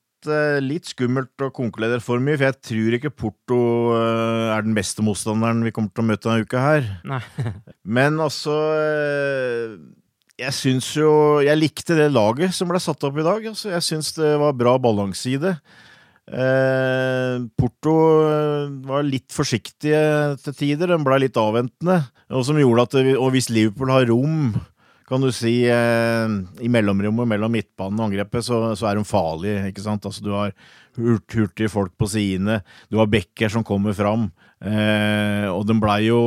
litt 0.65 0.91
skummelt 0.91 1.45
å 1.45 1.53
konkludere 1.55 2.03
for 2.05 2.21
mye, 2.23 2.37
for 2.37 2.49
jeg 2.51 2.59
tror 2.67 2.97
ikke 2.99 3.13
Porto 3.15 3.61
er 3.97 4.67
den 4.67 4.77
beste 4.77 5.05
motstanderen 5.07 5.65
vi 5.65 5.73
kommer 5.73 5.95
til 5.95 6.05
å 6.05 6.09
møte 6.11 6.29
denne 6.29 6.45
uka 6.45 6.65
her. 6.65 6.91
Nei. 7.09 7.23
Men 7.99 8.21
altså 8.21 8.57
jeg 10.41 10.57
syns 10.57 10.89
jo 10.97 11.13
Jeg 11.45 11.59
likte 11.61 11.97
det 11.99 12.11
laget 12.15 12.55
som 12.57 12.71
ble 12.71 12.81
satt 12.83 13.05
opp 13.07 13.21
i 13.21 13.27
dag. 13.27 13.47
Altså, 13.53 13.71
jeg 13.75 13.87
syns 13.87 14.13
det 14.17 14.35
var 14.41 14.57
bra 14.57 14.77
balanse 14.81 15.35
i 15.35 15.39
det. 15.41 15.55
Eh, 16.31 17.37
Porto 17.59 17.95
eh, 18.23 18.71
var 18.87 19.07
litt 19.07 19.31
forsiktige 19.35 20.03
til 20.45 20.57
tider. 20.57 20.95
Den 20.95 21.07
ble 21.07 21.23
litt 21.25 21.39
avventende. 21.41 22.01
Og 22.31 22.47
som 22.47 22.61
gjorde 22.61 22.87
at 22.87 22.99
Og 23.17 23.33
hvis 23.35 23.51
Liverpool 23.53 23.93
har 23.93 24.09
rom, 24.11 24.55
kan 25.11 25.25
du 25.25 25.31
si, 25.35 25.65
eh, 25.67 26.35
i 26.63 26.71
mellomrommet 26.71 27.29
mellom 27.33 27.53
midtbanen 27.53 27.99
og 27.99 28.09
angrepet, 28.09 28.47
så, 28.47 28.61
så, 28.79 28.87
er 28.89 29.01
de 29.01 29.07
farlige. 29.09 29.65
ikke 29.71 29.85
sant? 29.85 30.07
Altså, 30.07 30.23
du 30.25 30.31
har 30.37 30.55
hurt, 30.99 31.27
hurtige 31.35 31.73
folk 31.73 31.97
på 31.99 32.09
sidene. 32.13 32.61
Du 32.93 33.01
har 33.01 33.11
bekker 33.11 33.51
som 33.53 33.67
kommer 33.67 33.97
fram. 33.97 34.31
Eh, 34.61 35.49
og 35.49 35.65
de 35.67 35.77
blei 35.81 36.05
jo, 36.07 36.21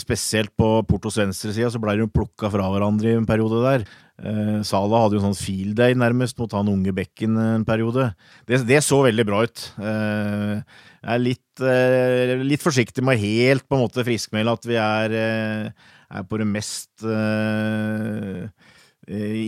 spesielt 0.00 0.52
på 0.58 0.78
Portos 0.88 1.18
venstreside, 1.18 1.70
så 1.74 1.82
blei 1.82 1.98
de 1.98 2.08
plukka 2.08 2.50
fra 2.52 2.68
hverandre 2.72 3.12
i 3.12 3.18
en 3.18 3.28
periode 3.28 3.60
der. 3.66 3.86
Eh, 4.22 4.60
Sala 4.66 5.00
hadde 5.02 5.18
jo 5.18 5.24
sånn 5.24 5.38
field 5.38 5.74
day 5.80 5.96
nærmest 5.98 6.38
mot 6.38 6.52
han 6.54 6.70
unge 6.70 6.94
Bekken 6.94 7.36
en 7.40 7.64
periode. 7.66 8.12
Det, 8.46 8.62
det 8.68 8.82
så 8.86 9.00
veldig 9.06 9.26
bra 9.26 9.42
ut. 9.48 9.64
Eh, 9.82 10.60
jeg 11.02 11.16
er 11.16 11.22
litt, 11.22 11.64
eh, 11.66 12.36
litt, 12.46 12.62
forsiktig 12.62 13.02
med 13.04 13.18
helt 13.18 13.66
på 13.66 13.74
en 13.74 13.82
måte 13.82 14.04
friskmelde 14.06 14.54
at 14.54 14.68
vi 14.68 14.78
er, 14.78 15.16
eh, 15.18 15.90
er 16.12 16.24
på 16.28 16.40
det 16.40 16.48
mest 16.48 17.04
eh, 17.04 18.48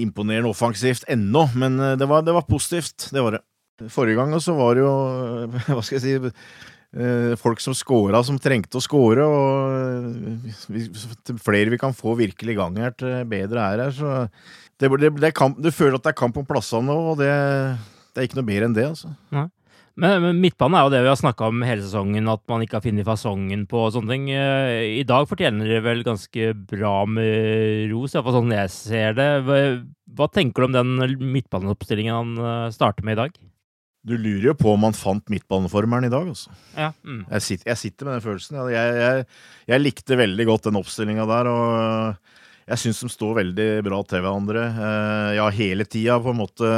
imponerende 0.00 0.50
offensivt 0.50 1.06
ennå, 1.12 1.46
men 1.54 1.76
det 2.00 2.08
var, 2.10 2.24
det 2.26 2.34
var 2.34 2.48
positivt. 2.48 3.10
Det 3.14 3.22
var 3.22 3.38
det. 3.38 3.44
Forrige 3.90 4.18
gang 4.18 4.34
så 4.42 4.54
var 4.54 4.76
det 4.76 4.84
jo 4.84 4.94
Hva 5.74 5.82
skal 5.82 5.98
jeg 5.98 6.04
si 6.04 6.34
Eh, 6.94 7.34
folk 7.36 7.58
som 7.58 7.74
scora, 7.74 8.20
som 8.22 8.36
trengte 8.38 8.78
å 8.78 8.82
score. 8.82 9.24
Og 9.26 10.46
flere 11.42 11.72
vi 11.72 11.80
kan 11.80 11.96
få 11.96 12.14
virkelig 12.18 12.54
i 12.54 12.58
gang 12.58 12.78
her, 12.78 12.94
til 12.94 13.24
bedre 13.30 13.64
er 13.64 13.82
her. 13.86 13.94
Så 13.96 14.12
det, 14.78 14.90
det, 15.02 15.10
det 15.18 15.34
kamp, 15.34 15.58
du 15.58 15.70
føler 15.74 15.98
at 15.98 16.06
det 16.06 16.12
er 16.12 16.22
kamp 16.22 16.38
om 16.38 16.46
plassene 16.46 16.86
nå, 16.86 16.96
og 17.12 17.18
det, 17.18 17.32
det, 18.12 18.18
er 18.20 18.28
ikke 18.28 18.38
noe 18.38 18.50
mer 18.52 18.68
enn 18.68 18.76
det. 18.76 18.86
altså. 18.92 19.10
Ja. 19.34 19.48
Men, 20.00 20.24
men 20.24 20.40
midtbanen 20.42 20.74
er 20.74 20.86
jo 20.86 20.90
det 20.90 21.00
vi 21.04 21.10
har 21.12 21.18
snakka 21.20 21.48
om 21.52 21.62
hele 21.62 21.84
sesongen, 21.84 22.26
at 22.30 22.42
man 22.50 22.64
ikke 22.64 22.80
har 22.80 22.84
funnet 22.84 23.06
fasongen 23.06 23.62
på 23.70 23.78
og 23.78 23.92
sånne 23.94 24.10
ting. 24.10 24.26
Eh, 24.34 24.98
I 24.98 25.04
dag 25.06 25.28
fortjener 25.30 25.70
dere 25.70 25.84
vel 25.84 26.02
ganske 26.06 26.50
bra 26.72 26.94
med 27.06 27.92
ros, 27.92 28.16
iallfall 28.16 28.40
sånn 28.40 28.54
jeg 28.56 28.72
ser 28.74 29.14
det. 29.18 29.28
Hva, 29.46 29.60
hva 30.18 30.28
tenker 30.34 30.64
du 30.64 30.68
om 30.68 30.74
den 30.74 31.20
midtbaneoppstillingen 31.36 32.16
han 32.16 32.34
eh, 32.42 32.72
starter 32.74 33.06
med 33.06 33.14
i 33.14 33.20
dag? 33.22 33.38
Du 34.04 34.16
lurer 34.18 34.50
jo 34.50 34.56
på 34.58 34.74
om 34.74 34.82
han 34.84 34.98
fant 34.98 35.30
midtbaneformelen 35.32 36.10
i 36.10 36.12
dag, 36.12 36.26
altså. 36.34 36.50
Ja. 36.74 36.90
Mm. 37.06 37.22
Jeg, 37.30 37.46
sitter, 37.46 37.70
jeg, 37.70 37.82
sitter, 37.84 38.08
med 38.08 38.18
den 38.18 38.26
følelsen. 38.26 38.58
Jeg, 38.74 38.98
jeg, 38.98 39.28
jeg 39.70 39.84
likte 39.84 40.18
veldig 40.20 40.48
godt 40.50 40.68
den 40.68 40.80
oppstillinga 40.82 41.28
der, 41.30 41.48
og 41.48 42.66
jeg 42.66 42.82
syns 42.82 43.00
de 43.06 43.12
står 43.14 43.38
veldig 43.38 43.70
bra 43.86 44.02
til 44.10 44.26
hverandre. 44.26 44.66
Ja, 45.38 45.46
hele 45.54 45.86
tida 45.88 46.18
på 46.20 46.34
en 46.34 46.42
måte 46.42 46.74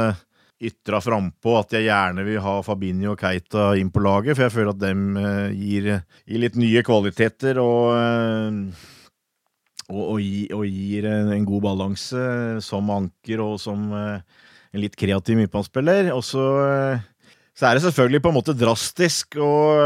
ytra 0.57 0.99
frampå 1.03 1.53
at 1.59 1.75
jeg 1.77 1.87
gjerne 1.87 2.25
vil 2.25 2.41
ha 2.41 2.57
Fabinho 2.65 3.13
og 3.13 3.21
Keita 3.21 3.71
inn 3.77 3.91
på 3.93 4.01
laget, 4.01 4.37
for 4.37 4.47
jeg 4.47 4.55
føler 4.55 4.71
at 4.73 4.81
dem 4.81 5.19
eh, 5.21 5.51
gir, 5.53 5.89
gir 6.25 6.43
litt 6.43 6.57
nye 6.59 6.83
kvaliteter 6.85 7.61
og 7.61 7.97
eh, 7.97 8.85
og, 9.87 10.01
og, 10.01 10.17
og, 10.57 10.63
gir 10.67 11.05
en, 11.07 11.45
god 11.47 11.61
balanse 11.63 12.23
som 12.65 12.89
anker 12.91 13.39
og 13.39 13.53
som 13.61 13.85
en 13.95 14.81
litt 14.81 14.97
kreativ 14.99 15.37
midtbanespiller. 15.39 16.09
Og 16.11 16.25
så 16.27 16.43
så 17.57 17.69
er 17.69 17.77
det 17.77 17.85
selvfølgelig 17.87 18.19
på 18.21 18.29
en 18.29 18.35
måte 18.35 18.53
drastisk, 18.53 19.39
og 19.41 19.79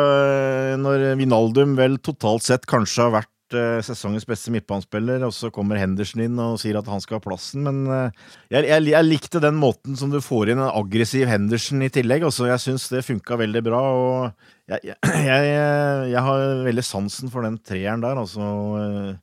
når 0.81 1.05
Vinaldum 1.21 1.77
vel 1.77 1.99
totalt 2.03 2.43
sett 2.43 2.65
kanskje 2.67 3.05
har 3.05 3.13
vært 3.19 3.31
øh, 3.57 3.79
sesongens 3.85 4.25
beste 4.27 4.51
midtbanespiller, 4.53 5.23
og 5.27 5.33
så 5.35 5.51
kommer 5.53 5.79
Henderson 5.79 6.23
inn 6.25 6.39
og 6.41 6.59
sier 6.61 6.79
at 6.79 6.89
han 6.91 7.03
skal 7.03 7.17
ha 7.17 7.23
plassen, 7.23 7.65
men 7.67 7.81
øh, 7.85 8.21
jeg, 8.53 8.67
jeg, 8.69 8.85
jeg, 8.93 9.07
likte 9.07 9.41
den 9.43 9.59
måten 9.59 9.97
som 9.99 10.13
du 10.13 10.19
får 10.23 10.53
inn 10.53 10.61
en 10.61 10.71
aggressiv 10.71 11.27
Henderson 11.29 11.83
i 11.85 11.91
tillegg. 11.93 12.25
Også. 12.27 12.47
jeg 12.49 12.63
syns 12.63 12.87
det 12.93 13.05
funka 13.07 13.39
veldig 13.41 13.63
bra, 13.65 13.81
og 13.81 14.71
jeg, 14.71 14.95
jeg, 15.27 16.23
har 16.27 16.65
veldig 16.67 16.85
sansen 16.85 17.33
for 17.33 17.47
den 17.47 17.59
treeren 17.59 18.03
der, 18.03 18.21
altså. 18.21 19.17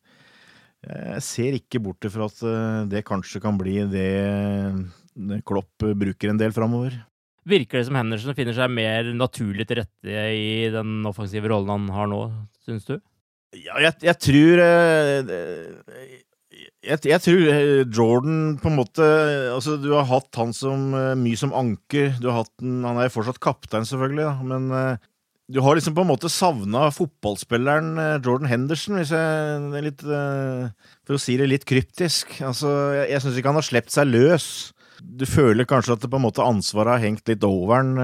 Jeg 0.88 1.22
ser 1.26 1.56
ikke 1.58 1.80
bort 1.82 2.06
fra 2.12 2.28
at 2.30 2.88
det 2.88 3.02
kanskje 3.04 3.42
kan 3.42 3.58
bli 3.58 3.80
det 3.90 5.42
Klopp 5.46 5.82
bruker 5.98 6.30
en 6.30 6.38
del 6.38 6.54
framover. 6.54 6.94
Virker 7.48 7.80
det 7.80 7.86
som 7.88 7.96
Henderson 7.96 8.36
finner 8.36 8.56
seg 8.56 8.72
mer 8.72 9.08
naturlig 9.16 9.64
til 9.68 9.80
rette 9.80 10.24
i 10.36 10.68
den 10.72 11.00
offensive 11.08 11.48
rollen 11.48 11.88
han 11.88 11.94
har 11.94 12.10
nå, 12.10 12.20
syns 12.66 12.84
du? 12.88 12.98
Ja, 13.56 13.78
jeg, 13.80 13.94
jeg 14.04 14.18
tror 14.20 14.60
eh, 14.60 15.30
jeg, 16.84 16.98
jeg, 17.08 17.20
tror 17.24 17.46
eh, 17.48 17.84
Jordan 17.88 18.40
på 18.60 18.68
en 18.68 18.76
måte 18.76 19.04
Altså, 19.54 19.78
du 19.80 19.88
har 19.94 20.04
hatt 20.10 20.36
han 20.36 20.52
som 20.56 20.92
eh, 20.96 21.14
mye 21.16 21.38
som 21.38 21.54
anker. 21.56 22.12
Du 22.20 22.28
har 22.28 22.42
hatt 22.42 22.52
den, 22.60 22.82
Han 22.84 23.00
er 23.00 23.12
fortsatt 23.12 23.40
kaptein, 23.40 23.88
selvfølgelig, 23.88 24.26
da, 24.26 24.34
men 24.44 24.98
du 25.48 25.62
har 25.64 25.78
liksom 25.78 25.94
på 25.96 26.04
en 26.04 26.10
måte 26.10 26.28
savna 26.28 26.90
fotballspilleren 26.92 28.20
Jordan 28.20 28.50
Henderson, 28.50 28.98
hvis 29.00 29.14
jeg 29.16 29.84
litt 29.86 30.04
For 30.04 31.16
å 31.16 31.20
si 31.22 31.38
det 31.40 31.48
litt 31.48 31.64
kryptisk. 31.64 32.34
Altså, 32.44 32.68
jeg, 32.98 33.06
jeg 33.14 33.24
syns 33.24 33.40
ikke 33.40 33.54
han 33.54 33.60
har 33.62 33.68
sluppet 33.70 33.94
seg 33.94 34.10
løs. 34.12 34.48
Du 35.00 35.24
føler 35.24 35.64
kanskje 35.68 35.96
at 35.96 36.04
det 36.04 36.12
på 36.12 36.20
en 36.20 36.26
måte 36.26 36.44
ansvaret 36.44 36.98
har 36.98 37.06
hengt 37.06 37.32
litt 37.32 37.48
over 37.48 37.80
han. 37.80 37.96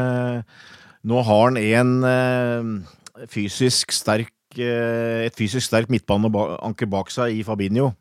Nå 1.05 1.25
har 1.29 1.45
han 1.51 1.61
en 1.61 2.81
fysisk 3.29 3.93
sterk, 3.93 4.34
eh, 4.63 5.25
et 5.27 5.37
fysisk 5.39 5.67
sterkt 5.67 5.93
midtbaneanker 5.93 6.91
bak 6.91 7.13
seg 7.15 7.39
i 7.39 7.45
Fabinho. 7.47 7.93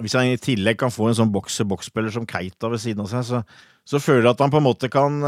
Hvis 0.00 0.16
han 0.18 0.32
i 0.32 0.40
tillegg 0.40 0.80
kan 0.80 0.90
få 0.90 1.10
en 1.10 1.18
sånn 1.18 1.32
boks-boks-spiller 1.34 2.10
som 2.14 2.26
Keita 2.26 2.70
ved 2.72 2.82
siden 2.82 3.04
av 3.04 3.12
seg, 3.12 3.26
så, 3.28 3.42
så, 3.86 4.00
føler 4.02 4.24
jeg 4.24 4.34
at 4.34 4.42
han 4.42 4.50
på 4.50 4.58
en 4.58 4.66
måte 4.66 4.90
kan 4.90 5.20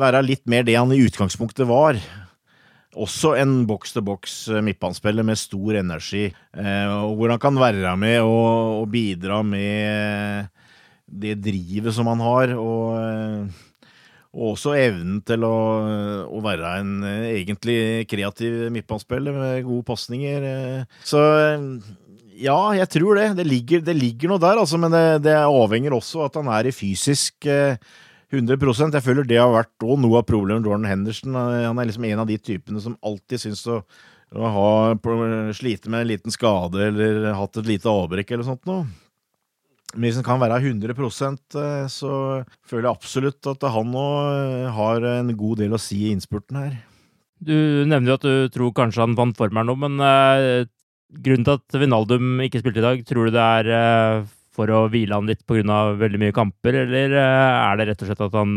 være 0.00 0.22
litt 0.24 0.46
mer 0.48 0.64
det 0.64 0.78
han 0.78 0.94
i 0.94 1.02
utgangspunktet 1.04 1.68
var. 1.68 1.98
Også 2.96 3.34
en 3.36 3.66
boks-til-boks 3.68 4.38
midtbanespiller 4.64 5.26
med 5.26 5.38
stor 5.38 5.76
energi, 5.82 6.30
hvor 6.56 7.34
han 7.34 7.42
kan 7.42 7.60
være 7.60 7.92
med 8.00 8.22
og, 8.24 8.80
og 8.80 8.88
bidra 8.94 9.42
med 9.44 10.48
det 11.10 11.36
drivet 11.42 11.94
som 11.94 12.08
han 12.10 12.22
har, 12.22 12.54
og, 12.54 12.94
eh, 13.00 13.69
og 14.30 14.52
også 14.52 14.76
evnen 14.78 15.18
til 15.26 15.42
å, 15.46 15.56
å, 16.30 16.42
være 16.44 16.74
en 16.78 16.92
eh, 17.06 17.32
egentlig 17.40 18.06
kreativ 18.10 18.68
midtbanespiller 18.70 19.34
med 19.34 19.64
gode 19.66 19.86
pasninger. 19.88 20.46
Eh. 20.46 21.00
Så 21.06 21.22
ja, 22.40 22.58
jeg 22.78 22.92
tror 22.94 23.18
det. 23.18 23.26
Det 23.40 23.48
ligger, 23.48 23.82
det 23.84 23.96
ligger 23.98 24.30
noe 24.30 24.42
der, 24.42 24.62
altså, 24.62 24.78
men 24.80 24.94
det, 24.94 25.02
det, 25.26 25.34
avhenger 25.34 25.98
også 25.98 26.22
at 26.28 26.38
han 26.38 26.52
er 26.54 26.70
i 26.70 26.74
fysisk 26.74 27.50
100% 28.30 28.94
Jeg 28.94 29.02
føler 29.02 29.26
det 29.26 29.40
har 29.42 29.50
vært 29.50 29.82
noe 29.82 30.20
av 30.20 30.28
problemet 30.28 30.62
med 30.62 30.70
Jordan 30.70 30.86
Henderson. 30.86 31.34
Han 31.34 31.82
er 31.82 31.90
liksom 31.90 32.06
en 32.06 32.22
av 32.22 32.30
de 32.30 32.38
typene 32.38 32.80
som 32.80 32.94
alltid 33.02 33.42
syns 33.42 33.66
å, 33.66 33.80
å 34.30 34.54
ha 34.54 34.70
slite 35.58 35.90
med 35.90 36.04
en 36.04 36.12
liten 36.12 36.34
skade 36.34 36.86
eller 36.86 37.32
hatt 37.34 37.58
et 37.58 37.72
lite 37.74 37.90
avbrekk 37.90 38.30
eller 38.30 38.46
sånt 38.46 38.62
noe. 38.70 38.86
Men 39.94 40.06
hvis 40.06 40.20
han 40.20 40.26
kan 40.26 40.42
være 40.42 40.60
100 40.62 40.92
eh, 40.94 41.86
så 41.90 42.12
føler 42.68 42.86
jeg 42.86 42.92
absolutt 42.94 43.48
at 43.50 43.64
han 43.74 43.90
nå 43.90 44.06
eh, 44.30 44.66
har 44.70 45.06
en 45.16 45.32
god 45.36 45.62
del 45.64 45.74
å 45.74 45.82
si 45.82 46.04
i 46.06 46.12
innspurten 46.14 46.60
her. 46.60 46.76
Du 47.40 47.54
nevner 47.88 48.12
jo 48.12 48.18
at 48.18 48.26
du 48.26 48.52
tror 48.54 48.74
kanskje 48.76 49.02
han 49.02 49.16
vant 49.18 49.38
form 49.38 49.56
her 49.56 49.64
nå, 49.64 49.74
men 49.80 49.96
uh, 49.96 50.68
grunnen 51.24 51.46
til 51.46 51.56
at 51.56 51.78
Vinaldum 51.80 52.42
ikke 52.44 52.60
spilte 52.60 52.82
i 52.82 52.84
dag, 52.84 53.00
tror 53.08 53.30
du 53.30 53.32
det 53.32 53.46
er 53.46 54.28
for 54.52 54.68
å 54.76 54.82
hvile 54.92 55.16
han 55.16 55.30
litt 55.30 55.40
pga. 55.48 55.78
veldig 55.96 56.20
mye 56.20 56.36
kamper, 56.36 56.82
eller 56.82 57.16
er 57.16 57.80
det 57.80 57.86
rett 57.88 58.04
og 58.04 58.10
slett 58.10 58.22
at 58.26 58.36
han 58.36 58.52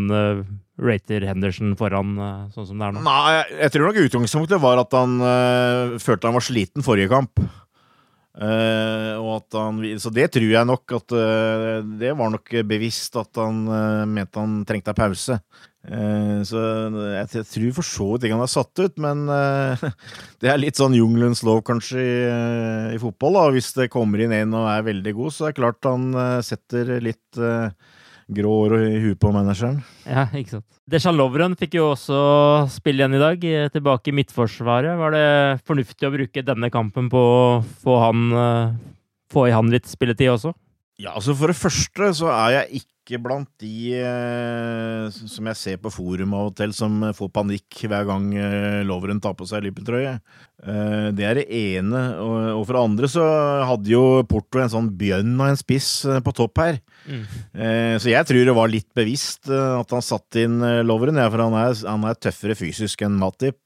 rater 0.83 1.23
Henderson 1.29 1.77
foran 1.79 2.17
sånn 2.51 2.67
som 2.67 2.81
det 2.81 2.89
er 2.89 2.97
nå? 2.97 3.05
Nei, 3.07 3.39
jeg 3.61 3.71
tror 3.71 3.87
nok 3.87 4.01
utgangspunktet 4.03 4.63
var 4.65 4.83
at 4.83 4.97
han 4.99 5.15
følte 6.03 6.27
han 6.27 6.35
var 6.35 6.47
sliten 6.49 6.83
forrige 6.83 7.13
kamp. 7.13 7.39
Og 9.33 9.57
han, 9.57 9.81
så 9.99 10.11
det 10.13 10.29
tror 10.35 10.49
jeg 10.51 10.69
nok 10.69 10.95
at 10.97 11.15
uh, 11.17 11.81
Det 11.99 12.13
var 12.17 12.33
nok 12.33 12.55
bevisst 12.69 13.17
at 13.19 13.41
han 13.41 13.63
uh, 13.67 14.03
mente 14.09 14.41
han 14.41 14.61
trengte 14.67 14.93
en 14.93 14.99
pause. 15.03 15.39
så 15.83 16.59
jeg, 16.63 17.27
jeg, 17.33 17.47
tror 17.51 17.71
for 17.75 17.83
så 17.83 18.05
vidt 18.13 18.23
ikke 18.23 18.37
han 18.37 18.45
er 18.45 18.51
satt 18.53 18.79
ut, 18.79 19.01
men 19.03 19.25
det 20.39 20.47
er 20.47 20.61
litt 20.61 20.79
sånn 20.79 20.95
jungelens 20.95 21.41
lov 21.43 21.59
kanskje 21.67 21.99
i, 21.99 22.13
i, 22.95 23.01
fotball. 23.01 23.35
da 23.35 23.43
Hvis 23.51 23.73
det 23.75 23.89
kommer 23.91 24.23
inn 24.23 24.31
en 24.31 24.55
og 24.61 24.69
er 24.71 24.87
veldig 24.87 25.13
god, 25.17 25.35
så 25.35 25.49
er 25.49 25.51
det 25.51 25.59
klart 25.59 25.89
han 25.89 26.07
setter 26.47 26.93
litt 27.03 27.43
grå 28.31 28.53
hår 28.61 28.75
i 28.79 29.01
huet 29.03 29.19
på 29.19 29.31
manageren. 29.33 29.81
Ja, 30.07 30.25
ikke 30.31 30.57
sant. 30.57 30.67
Dejan 30.89 31.17
Lovren 31.17 31.57
fikk 31.59 31.77
jo 31.77 31.89
også 31.93 32.17
spille 32.71 33.03
igjen 33.03 33.17
i 33.17 33.21
dag, 33.21 33.43
eh, 33.43 33.69
tilbake 33.73 34.11
i 34.11 34.15
midtforsvaret. 34.15 34.97
Var 34.99 35.15
det 35.15 35.27
fornuftig 35.67 36.07
å 36.07 36.13
bruke 36.13 36.45
denne 36.45 36.69
kampen 36.73 37.09
på 37.11 37.23
å 37.23 37.63
få, 37.83 37.99
han, 38.03 38.25
eh, 38.33 38.73
få 39.33 39.47
i 39.49 39.55
han 39.55 39.71
litt 39.73 39.89
spilletid 39.89 40.31
også? 40.33 40.53
Ja, 41.01 41.15
altså 41.17 41.33
For 41.37 41.49
det 41.49 41.57
første 41.57 42.11
så 42.15 42.29
er 42.31 42.59
jeg 42.59 42.83
ikke 42.83 43.17
blant 43.19 43.49
de 43.59 43.97
eh, 43.99 45.07
som 45.11 45.47
jeg 45.49 45.59
ser 45.59 45.79
på 45.81 45.91
forum 45.91 46.35
av 46.37 46.51
og 46.51 46.53
til, 46.55 46.71
som 46.75 47.01
får 47.17 47.31
panikk 47.35 47.81
hver 47.89 48.05
gang 48.07 48.29
eh, 48.37 48.77
Loveren 48.87 49.19
tar 49.23 49.33
på 49.35 49.47
seg 49.49 49.65
Liverpool-trøye. 49.65 50.13
Eh, 50.63 51.07
det 51.17 51.25
er 51.27 51.41
det 51.41 51.47
ene. 51.49 52.03
Og, 52.23 52.37
og, 52.53 52.61
for 52.61 52.77
det 52.77 52.83
andre 52.85 53.09
så 53.11 53.25
hadde 53.67 53.91
jo 53.91 54.05
Porto 54.29 54.61
en 54.63 54.71
sånn 54.71 54.87
bjønn 55.01 55.33
og 55.33 55.49
en 55.49 55.59
spiss 55.59 55.89
eh, 56.07 56.21
på 56.23 56.35
topp 56.37 56.63
her. 56.63 56.79
Mm. 57.09 57.25
Eh, 57.57 57.95
så 57.99 58.13
jeg 58.13 58.29
tror 58.29 58.47
det 58.47 58.55
var 58.61 58.71
litt 58.71 58.89
bevisst 58.95 59.51
eh, 59.51 59.73
at 59.81 59.97
han 59.97 60.05
satte 60.05 60.45
inn 60.45 60.61
Loveren, 60.87 61.19
ja, 61.19 61.27
for 61.33 61.43
han 61.43 61.57
er, 61.59 61.75
han 61.89 62.07
er 62.07 62.21
tøffere 62.21 62.55
fysisk 62.59 63.03
enn 63.03 63.19
Matip. 63.19 63.65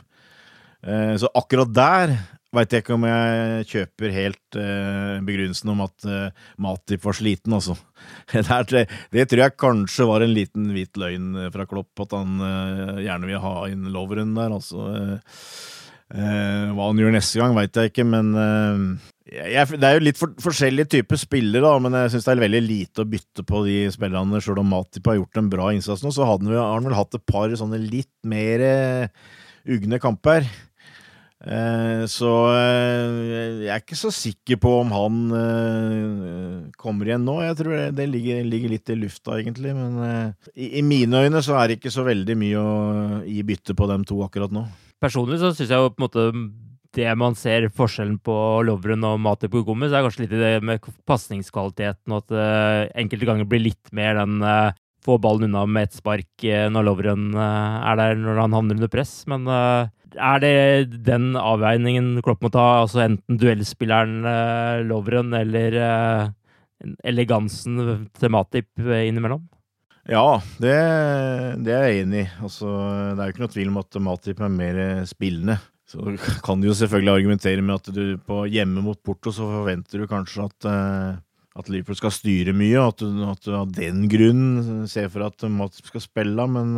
Så 0.88 1.28
akkurat 1.36 1.72
der 1.74 2.12
veit 2.58 2.74
jeg 2.74 2.84
ikke 2.84 2.96
om 2.98 3.06
jeg 3.08 3.68
kjøper 3.72 4.14
helt 4.16 4.58
uh, 4.60 5.18
begrunnelsen 5.26 5.72
om 5.74 5.84
at 5.86 6.08
uh, 6.10 6.46
Matip 6.64 7.06
var 7.06 7.18
sliten, 7.18 7.56
altså. 7.58 7.78
det, 8.34 8.86
det, 9.14 9.26
tror 9.30 9.44
jeg 9.44 9.58
kanskje 9.60 10.08
var 10.10 10.26
en 10.26 10.36
liten 10.36 10.70
hvit 10.76 11.00
løgn 11.00 11.50
fra 11.54 11.68
Klopp, 11.70 11.94
at 12.06 12.16
han 12.18 12.38
uh, 12.42 13.02
gjerne 13.04 13.30
vil 13.30 13.44
ha 13.44 13.56
inn 13.72 13.90
Loveren 13.94 14.36
der, 14.38 14.56
altså. 14.60 14.88
Hva 16.08 16.86
han 16.88 17.00
gjør 17.02 17.12
neste 17.12 17.36
gang, 17.36 17.52
veit 17.52 17.76
jeg 17.76 17.90
ikke, 17.90 18.06
men 18.08 18.30
jeg, 19.28 19.66
Det 19.76 19.84
er 19.84 19.98
jo 19.98 20.04
litt 20.06 20.16
for, 20.16 20.32
forskjellige 20.40 20.94
typer 20.94 21.20
spillere, 21.20 21.66
da, 21.66 21.82
men 21.84 21.98
jeg 22.00 22.14
syns 22.14 22.30
det 22.30 22.32
er 22.32 22.44
veldig 22.46 22.62
lite 22.64 23.04
å 23.04 23.10
bytte 23.12 23.44
på 23.44 23.66
de 23.66 23.76
spillerne. 23.92 24.40
Sjøl 24.40 24.62
om 24.64 24.72
Matip 24.72 25.10
har 25.12 25.18
gjort 25.18 25.42
en 25.42 25.50
bra 25.52 25.68
innsats 25.76 26.06
nå, 26.06 26.14
så 26.16 26.24
har 26.24 26.40
han 26.40 26.88
vel 26.88 26.96
hatt 26.96 27.20
et 27.20 27.26
par 27.28 27.52
sånne 27.60 27.82
litt 27.84 28.14
mer 28.24 28.64
ugne 29.68 30.00
kamper. 30.00 30.48
Eh, 31.38 32.04
så 32.10 32.32
eh, 32.50 33.18
jeg 33.68 33.70
er 33.70 33.82
ikke 33.84 33.98
så 34.00 34.10
sikker 34.10 34.58
på 34.58 34.72
om 34.80 34.94
han 34.96 35.18
eh, 35.38 36.70
kommer 36.82 37.10
igjen 37.10 37.28
nå. 37.28 37.38
Jeg 37.46 37.60
tror 37.60 37.76
det 37.94 38.08
ligger, 38.10 38.42
ligger 38.48 38.74
litt 38.74 38.90
i 38.90 38.98
lufta, 38.98 39.38
egentlig. 39.38 39.76
Men 39.78 40.00
i, 40.56 40.80
i, 40.80 40.86
mine 40.86 41.28
øyne 41.28 41.44
så 41.46 41.60
er 41.60 41.70
det 41.70 41.78
ikke 41.78 41.94
så 41.94 42.08
veldig 42.08 42.38
mye 42.40 42.62
å 42.62 42.72
gi 43.28 43.44
bytte 43.46 43.78
på 43.78 43.90
dem 43.92 44.08
to 44.08 44.24
akkurat 44.26 44.56
nå. 44.56 44.66
Personlig 45.04 45.38
så 45.44 45.54
syns 45.54 45.70
jeg 45.70 45.84
jo 45.84 45.92
på 45.94 46.02
en 46.02 46.08
måte 46.08 46.32
det 46.98 47.12
man 47.20 47.36
ser 47.38 47.68
forskjellen 47.78 48.16
på 48.26 48.34
Lovren 48.66 49.04
og 49.06 49.20
Matip 49.22 49.54
Gomez, 49.68 49.92
er 49.94 50.02
kanskje 50.02 50.24
litt 50.24 50.34
i 50.34 50.40
det 50.40 50.54
med 50.66 50.86
pasningskvaliteten, 51.06 52.16
og 52.16 52.24
at 52.24 52.96
enkelte 52.98 53.28
ganger 53.28 53.46
blir 53.46 53.62
litt 53.68 53.92
mer 53.94 54.18
den 54.18 54.40
få 55.06 55.20
ballen 55.22 55.52
unna 55.52 55.68
med 55.70 55.92
ett 55.92 56.00
spark 56.00 56.48
når 56.74 56.88
Lovren 56.88 57.28
er 57.38 58.00
der 58.00 58.18
når 58.18 58.42
han 58.42 58.58
havner 58.58 58.80
under 58.80 58.90
press. 58.90 59.14
Men 59.30 59.46
er 60.18 60.42
det 60.44 61.02
den 61.06 61.32
avveiningen 61.40 62.18
Klopp 62.26 62.44
må 62.46 62.52
ta? 62.54 62.66
Altså 62.84 63.04
enten 63.06 63.40
duellspilleren 63.42 64.20
uh, 64.26 64.82
Lovren 64.88 65.36
eller 65.38 65.78
uh, 65.78 66.34
elegansen 67.08 68.08
til 68.18 68.34
Matip 68.34 68.70
innimellom? 68.82 69.46
Ja, 70.08 70.40
det, 70.62 70.76
det, 71.66 71.74
er 71.74 71.88
jeg 71.90 72.04
enig 72.06 72.22
i. 72.24 72.28
Altså, 72.40 72.70
det 73.12 73.20
er 73.20 73.26
jo 73.26 73.36
ikke 73.36 73.44
noe 73.44 73.56
tvil 73.56 73.72
om 73.74 73.80
at 73.82 73.98
Matip 74.08 74.44
er 74.44 74.54
mer 74.54 74.82
spillende. 75.10 75.58
Så 75.88 76.04
kan 76.44 76.60
du 76.60 76.70
jo 76.70 76.76
selvfølgelig 76.76 77.14
argumentere 77.14 77.64
med 77.64 77.80
at 77.80 77.90
du 77.96 78.20
på 78.28 78.42
hjemme 78.52 78.84
mot 78.84 79.00
Porto 79.04 79.32
så 79.36 79.48
forventer 79.48 80.04
du 80.04 80.08
kanskje 80.08 80.48
at, 80.48 80.68
at 81.60 81.72
Liverpool 81.72 82.00
skal 82.00 82.16
styre 82.16 82.56
mye, 82.56 82.80
og 82.80 83.04
at 83.32 83.44
du 83.48 83.54
av 83.56 83.72
den 83.76 84.06
grunn 84.12 84.88
ser 84.92 85.08
for 85.12 85.28
at 85.28 85.48
Matip 85.52 85.88
skal 85.92 86.04
spille, 86.04 86.48
men 86.56 86.76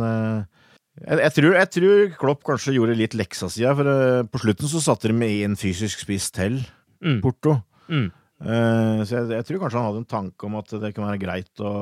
jeg, 0.98 1.18
jeg, 1.22 1.32
tror, 1.36 1.56
jeg, 1.56 1.70
tror, 1.76 2.00
Klopp 2.20 2.46
kanskje 2.46 2.74
gjorde 2.76 2.98
litt 2.98 3.16
leksa 3.18 3.48
si 3.52 3.64
her, 3.66 3.76
for 3.78 3.88
uh, 3.88 4.22
på 4.28 4.40
slutten 4.42 4.70
så 4.70 4.82
satte 4.84 5.10
de 5.10 5.16
med 5.16 5.44
en 5.46 5.58
fysisk 5.58 6.02
spiss 6.02 6.30
til, 6.34 6.58
mm. 7.04 7.20
Porto. 7.24 7.56
Mm. 7.88 8.08
Uh, 8.40 9.02
så 9.04 9.20
jeg, 9.20 9.28
jeg, 9.36 9.46
tror 9.48 9.62
kanskje 9.64 9.80
han 9.80 9.88
hadde 9.90 10.02
en 10.02 10.10
tanke 10.10 10.48
om 10.48 10.56
at 10.60 10.72
det 10.82 10.92
kan 10.96 11.06
være 11.06 11.22
greit 11.22 11.62
å, 11.62 11.72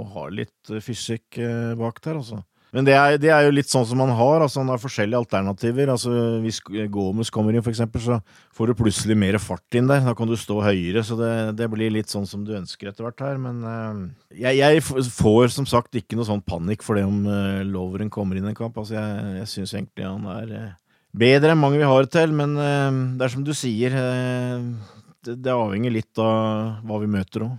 å 0.00 0.04
ha 0.16 0.26
litt 0.34 0.74
fysikk 0.84 1.40
uh, 1.40 1.72
bak 1.80 2.02
der, 2.04 2.20
altså. 2.20 2.42
Men 2.74 2.86
det 2.88 2.94
er, 2.98 3.16
det 3.22 3.30
er, 3.30 3.44
jo 3.46 3.52
litt 3.54 3.70
sånn 3.70 3.84
som 3.86 4.00
man 4.02 4.10
har. 4.18 4.42
altså 4.42 4.58
Han 4.58 4.72
har 4.72 4.80
forskjellige 4.82 5.20
alternativer. 5.22 5.92
altså 5.92 6.10
Hvis 6.42 6.58
Gomez 6.90 7.30
kommer 7.30 7.54
inn, 7.54 7.62
for 7.62 7.70
eksempel, 7.70 8.02
så 8.02 8.18
får 8.56 8.70
du 8.72 8.80
plutselig 8.80 9.16
mer 9.18 9.38
fart 9.38 9.78
inn 9.78 9.86
der. 9.90 10.02
Da 10.02 10.14
kan 10.18 10.30
du 10.30 10.34
stå 10.38 10.58
høyere. 10.64 11.04
Så 11.06 11.14
det, 11.20 11.30
det 11.60 11.68
blir 11.70 11.94
litt 11.94 12.10
sånn 12.10 12.26
som 12.26 12.42
du 12.46 12.50
ønsker 12.58 12.90
etter 12.90 13.06
hvert 13.06 13.22
her. 13.22 13.38
Men 13.38 13.60
uh, 13.62 14.00
jeg, 14.34 14.58
jeg, 14.58 14.82
får 15.14 15.54
som 15.54 15.68
sagt 15.70 15.94
ikke 16.00 16.18
noe 16.18 16.26
sånn 16.26 16.42
panikk 16.42 16.82
for 16.82 16.98
det 16.98 17.06
om 17.06 17.22
uh, 17.30 17.62
Loveren 17.62 18.10
kommer 18.10 18.40
inn 18.40 18.48
i 18.48 18.50
en 18.50 18.58
kamp. 18.58 18.74
altså 18.82 18.98
Jeg, 18.98 19.36
jeg 19.38 19.52
syns 19.52 19.76
egentlig 19.78 20.08
han 20.08 20.26
er 20.34 20.56
uh, 20.58 20.72
bedre 21.14 21.54
enn 21.54 21.62
mange 21.62 21.78
vi 21.78 21.92
har 21.92 22.10
til. 22.10 22.34
Men 22.34 22.58
det 22.58 23.28
er 23.28 23.36
som 23.36 23.46
du 23.46 23.54
sier, 23.54 23.94
det, 23.94 25.38
det 25.38 25.54
avhenger 25.54 25.94
litt 25.94 26.18
av 26.18 26.82
hva 26.82 26.98
vi 27.04 27.14
møter 27.14 27.46
òg. 27.46 27.54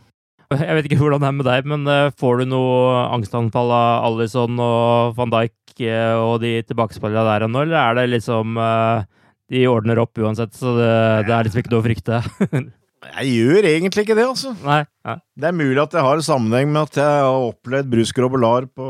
Jeg 0.62 0.77
vet 0.77 0.88
ikke 0.88 0.99
hvordan 1.01 1.23
det 1.23 1.29
er 1.29 1.36
med 1.39 1.47
deg, 1.47 1.67
men 1.71 1.89
uh, 1.89 2.13
får 2.19 2.41
du 2.41 2.49
noe 2.53 3.03
angstanfall 3.15 3.73
av 3.73 4.08
Alison 4.12 4.62
og 4.62 5.17
van 5.17 5.34
Dijk 5.34 5.84
uh, 5.88 6.15
og 6.21 6.39
de 6.43 6.58
tilbakespillerne 6.67 7.25
der 7.25 7.47
nå, 7.49 7.65
eller 7.65 7.79
er 7.81 7.99
det 7.99 8.08
liksom 8.13 8.60
uh, 8.62 9.05
De 9.51 9.65
ordner 9.69 10.01
opp 10.01 10.17
uansett, 10.17 10.53
så 10.58 10.75
det, 10.77 10.91
det 11.27 11.34
er 11.36 11.47
liksom 11.47 11.63
ikke 11.63 11.73
noe 11.73 11.84
å 11.84 11.88
frykte? 11.88 12.21
jeg 13.15 13.34
gjør 13.34 13.69
egentlig 13.71 14.05
ikke 14.05 14.17
det, 14.17 14.27
altså. 14.29 14.53
Nei, 14.65 14.84
ja. 15.05 15.17
Det 15.38 15.49
er 15.49 15.58
mulig 15.58 15.81
at 15.81 15.97
jeg 15.97 16.05
har 16.05 16.23
sammenheng 16.25 16.71
med 16.73 16.89
at 16.89 17.01
jeg 17.01 17.25
har 17.25 17.49
opplevd 17.49 17.91
brusgrobbelar 17.91 18.69
på 18.73 18.88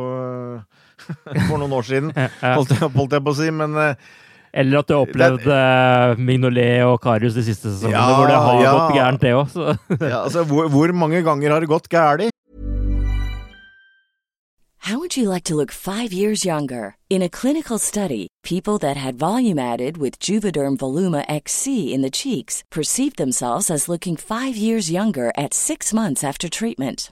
for 1.47 1.57
noen 1.59 1.75
år 1.75 1.87
siden, 1.87 2.13
holdt 2.15 2.71
jeg, 2.71 2.91
holdt 2.95 3.17
jeg 3.17 3.23
på 3.25 3.33
å 3.33 3.37
si, 3.37 3.49
men 3.51 3.75
eller 4.55 4.79
at 4.79 4.87
du 4.87 4.95
har 4.95 5.03
opplevd 5.03 5.49
uh, 5.51 6.21
Mignolet 6.21 6.85
og 6.87 7.01
Karius 7.03 7.35
de 7.35 7.43
siste 7.43 7.73
sesongene, 7.73 7.99
ja, 7.99 8.15
hvor 8.15 8.31
det 8.31 8.39
har 8.39 8.61
ja. 8.61 8.71
gått 8.77 8.95
gærent, 8.95 9.25
det 9.25 9.33
òg. 9.35 9.57
ja, 10.13 10.21
altså, 10.23 10.45
hvor, 10.47 10.71
hvor, 10.71 10.95
mange 10.95 11.21
ganger 11.25 11.51
har 11.51 11.65
det 11.65 11.71
gått 11.71 11.91
gærent? 11.91 12.31
How 14.85 14.99
would 14.99 15.17
you 15.17 15.27
like 15.27 15.45
to 15.45 15.55
look 15.55 15.71
five 15.71 16.13
years 16.13 16.45
younger? 16.45 16.95
In 17.09 17.23
a 17.23 17.29
clinical 17.29 17.79
study, 17.79 18.27
people 18.43 18.77
that 18.77 18.95
had 18.95 19.15
volume 19.15 19.57
added 19.57 19.97
with 19.97 20.19
Juvederm 20.19 20.77
Voluma 20.77 21.25
XC 21.27 21.91
in 21.91 22.03
the 22.03 22.11
cheeks 22.11 22.63
perceived 22.69 23.17
themselves 23.17 23.71
as 23.71 23.89
looking 23.89 24.15
five 24.15 24.55
years 24.55 24.91
younger 24.91 25.31
at 25.35 25.55
six 25.55 25.91
months 25.91 26.23
after 26.23 26.47
treatment. 26.47 27.11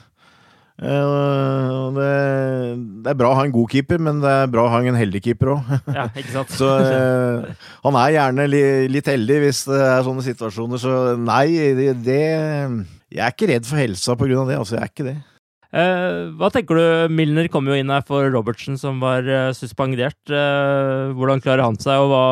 Eh, 0.81 1.91
det, 1.93 2.11
det 3.05 3.11
er 3.11 3.17
bra 3.19 3.31
å 3.31 3.37
ha 3.37 3.45
en 3.45 3.53
god 3.53 3.69
keeper, 3.69 4.01
men 4.01 4.21
det 4.23 4.31
er 4.33 4.51
bra 4.51 4.65
å 4.65 4.71
ha 4.73 4.79
en 4.81 4.97
heldig 4.97 5.23
keeper 5.27 5.55
òg. 5.55 5.73
Ja. 5.97 6.07
Så 6.59 6.67
uh, 6.67 7.49
han 7.85 7.97
er 8.01 8.15
gjerne 8.15 8.47
li, 8.49 8.61
litt 8.89 9.09
heldig 9.11 9.41
hvis 9.43 9.65
det 9.69 9.81
er 9.85 10.05
sånne 10.07 10.25
situasjoner, 10.25 10.81
så 10.81 11.17
nei, 11.19 11.73
det, 11.77 11.91
det 12.05 12.21
Jeg 13.11 13.25
er 13.25 13.35
ikke 13.35 13.51
redd 13.51 13.67
for 13.67 13.81
helsa 13.81 14.15
på 14.17 14.29
grunn 14.29 14.45
av 14.45 14.49
det, 14.49 14.57
altså. 14.61 14.77
Jeg 14.77 14.87
er 14.87 14.93
ikke 14.93 15.09
det. 15.11 15.17
Uh, 15.71 16.33
hva 16.39 16.49
tenker 16.51 16.75
du? 16.75 17.13
Milner 17.15 17.47
kom 17.51 17.69
jo 17.69 17.77
inn 17.77 17.93
her 17.93 18.03
for 18.07 18.25
Robertsen, 18.33 18.79
som 18.79 18.99
var 19.03 19.27
uh, 19.27 19.53
suspendert. 19.55 20.19
Uh, 20.31 21.13
hvordan 21.15 21.43
klarer 21.43 21.67
han 21.67 21.79
seg, 21.79 22.01
og 22.01 22.11
hva 22.11 22.25